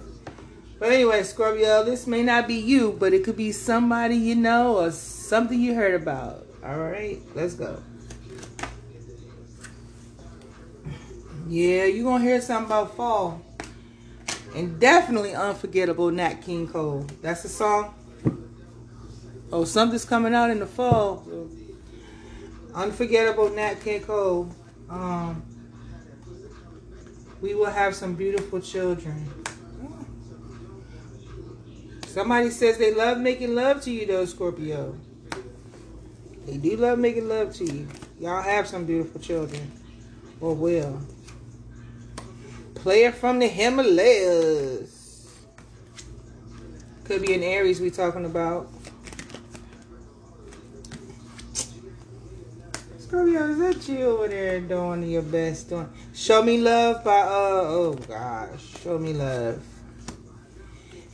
But 0.79 0.93
anyway, 0.93 1.23
Scorpio, 1.25 1.85
this 1.85 2.07
may 2.07 2.23
not 2.23 2.49
be 2.49 2.55
you, 2.55 2.97
but 2.99 3.13
it 3.13 3.23
could 3.23 3.37
be 3.37 3.53
somebody 3.53 4.17
you 4.17 4.35
know 4.35 4.79
or 4.79 4.91
something 4.91 5.61
you 5.61 5.75
heard 5.75 6.01
about. 6.01 6.47
All 6.65 6.79
right, 6.79 7.21
let's 7.35 7.53
go. 7.53 7.83
Yeah, 11.49 11.85
you're 11.85 12.05
going 12.05 12.23
to 12.23 12.27
hear 12.27 12.41
something 12.41 12.65
about 12.65 12.97
fall. 12.97 13.43
And 14.55 14.79
definitely 14.79 15.35
unforgettable 15.35 16.11
Nat 16.11 16.43
King 16.43 16.69
Cole. 16.69 17.07
That's 17.23 17.43
the 17.43 17.49
song. 17.49 17.95
Oh, 19.53 19.65
something's 19.65 20.05
coming 20.05 20.35
out 20.35 20.51
in 20.51 20.61
the 20.61 20.67
fall. 20.67 21.27
Unforgettable 22.75 23.51
Nat 23.51 23.81
King 23.83 24.03
Cole. 24.03 24.55
Um, 24.89 25.43
we 27.41 27.55
will 27.55 27.67
have 27.67 27.95
some 27.95 28.15
beautiful 28.15 28.61
children. 28.61 29.29
Somebody 32.07 32.51
says 32.51 32.79
they 32.79 32.95
love 32.95 33.19
making 33.19 33.57
love 33.57 33.83
to 33.83 33.91
you, 33.91 34.07
though, 34.07 34.25
Scorpio. 34.25 34.97
They 36.47 36.59
do 36.59 36.77
love 36.77 36.99
making 37.01 37.29
love 37.29 37.53
to 37.57 37.65
you. 37.65 37.89
Y'all 38.21 38.41
have 38.43 38.69
some 38.69 38.85
beautiful 38.85 39.21
children. 39.21 39.73
Or 40.41 40.55
will. 40.55 41.01
Player 42.85 43.13
from 43.13 43.39
the 43.39 43.49
Himalayas. 43.49 45.39
Could 47.05 47.23
be 47.23 47.33
an 47.33 47.43
Aries 47.43 47.81
we 47.81 47.91
talking 47.91 48.27
about. 48.27 48.69
Scorpio, 52.99 53.49
is 53.49 53.59
that 53.59 53.89
you 53.89 54.05
over 54.05 54.29
there 54.29 54.61
doing 54.61 55.03
your 55.05 55.23
best? 55.23 55.71
Doing 55.71 55.89
Show 56.13 56.43
Me 56.43 56.59
Love 56.59 57.03
by 57.03 57.21
uh 57.21 57.63
oh 57.65 57.95
gosh, 58.07 58.83
Show 58.83 58.99
Me 58.99 59.15
Love. 59.15 59.63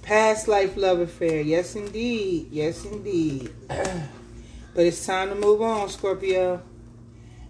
Past 0.02 0.48
life 0.48 0.76
love 0.76 0.98
affair. 0.98 1.40
Yes 1.40 1.76
indeed. 1.76 2.48
Yes 2.50 2.84
indeed. 2.84 3.48
but 3.68 4.86
it's 4.86 5.06
time 5.06 5.28
to 5.28 5.36
move 5.36 5.62
on, 5.62 5.88
Scorpio. 5.88 6.62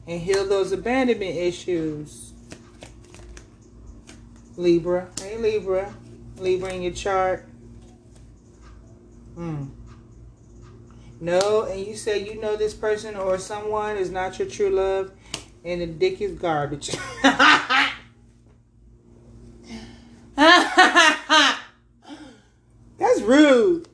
And 0.07 0.21
heal 0.21 0.47
those 0.47 0.73
abandonment 0.73 1.37
issues. 1.37 2.30
Libra. 4.61 5.09
Hey, 5.19 5.39
Libra. 5.39 5.95
Libra 6.37 6.75
in 6.75 6.83
your 6.83 6.93
chart. 6.93 7.49
Hmm. 9.35 9.69
No, 11.19 11.63
and 11.63 11.87
you 11.87 11.97
say 11.97 12.23
you 12.23 12.39
know 12.41 12.57
this 12.57 12.75
person 12.75 13.17
or 13.17 13.39
someone 13.39 13.97
is 13.97 14.11
not 14.11 14.39
your 14.39 14.49
true 14.49 14.71
love, 14.71 15.13
and 15.65 15.81
the 15.81 15.87
dick 15.87 16.21
is 16.21 16.39
garbage. 16.39 16.95
That's 17.23 17.93
rude. 23.23 23.89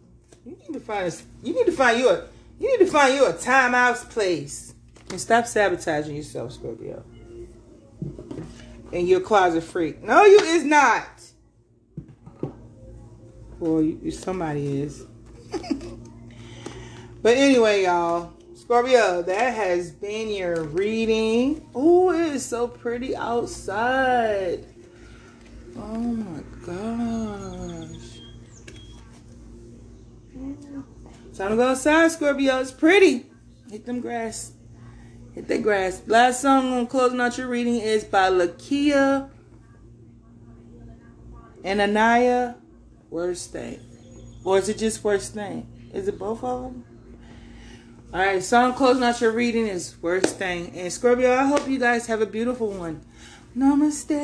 You 0.44 0.56
need 0.56 0.72
to 0.72 0.80
find 0.80 1.06
a, 1.06 1.12
you 1.46 1.54
need 1.54 1.66
to 1.66 1.72
find 1.72 1.98
you 1.98 2.08
a 2.08 2.24
you 2.58 2.76
need 2.76 2.84
to 2.84 2.90
find 2.90 3.14
you 3.14 3.26
a 3.26 3.32
timeout 3.32 4.10
place 4.10 4.74
and 5.10 5.20
stop 5.20 5.46
sabotaging 5.46 6.16
yourself, 6.16 6.52
Scorpio 6.52 7.04
and 8.96 9.06
you're 9.06 9.20
a 9.20 9.22
closet 9.22 9.62
freak. 9.62 10.02
No, 10.02 10.24
you 10.24 10.38
is 10.38 10.64
not. 10.64 11.06
Well, 13.58 13.82
you, 13.82 14.10
somebody 14.10 14.80
is. 14.80 15.04
but 17.22 17.36
anyway, 17.36 17.84
y'all. 17.84 18.32
Scorpio, 18.54 19.22
that 19.22 19.54
has 19.54 19.92
been 19.92 20.30
your 20.30 20.64
reading. 20.64 21.68
Oh, 21.74 22.10
it 22.10 22.34
is 22.34 22.44
so 22.44 22.66
pretty 22.66 23.14
outside. 23.14 24.64
Oh 25.76 25.98
my 25.98 26.40
gosh. 26.64 28.20
Time 31.36 31.50
to 31.50 31.56
go 31.56 31.68
outside, 31.68 32.12
Scorpio. 32.12 32.60
It's 32.60 32.72
pretty. 32.72 33.26
Hit 33.70 33.84
them 33.84 34.00
grass. 34.00 34.52
Hit 35.36 35.46
that 35.48 35.62
grass. 35.62 36.02
Last 36.06 36.40
song 36.40 36.72
on 36.72 36.86
closing 36.86 37.20
out 37.20 37.36
your 37.36 37.46
reading 37.46 37.76
is 37.76 38.04
by 38.04 38.30
Lakia 38.30 39.28
and 41.62 41.78
Anaya. 41.78 42.54
Worst 43.10 43.52
thing. 43.52 43.78
Or 44.44 44.56
is 44.56 44.70
it 44.70 44.78
just 44.78 45.04
worst 45.04 45.34
thing? 45.34 45.68
Is 45.92 46.08
it 46.08 46.18
both 46.18 46.42
of 46.42 46.62
them? 46.62 46.86
All 48.14 48.20
right, 48.20 48.42
song 48.42 48.72
closing 48.72 49.02
out 49.02 49.20
your 49.20 49.32
reading 49.32 49.66
is 49.66 50.00
worst 50.00 50.38
thing. 50.38 50.72
And 50.74 50.90
Scorpio, 50.90 51.34
I 51.34 51.44
hope 51.44 51.68
you 51.68 51.78
guys 51.78 52.06
have 52.06 52.22
a 52.22 52.26
beautiful 52.26 52.68
one. 52.70 53.02
Namaste. 53.54 54.16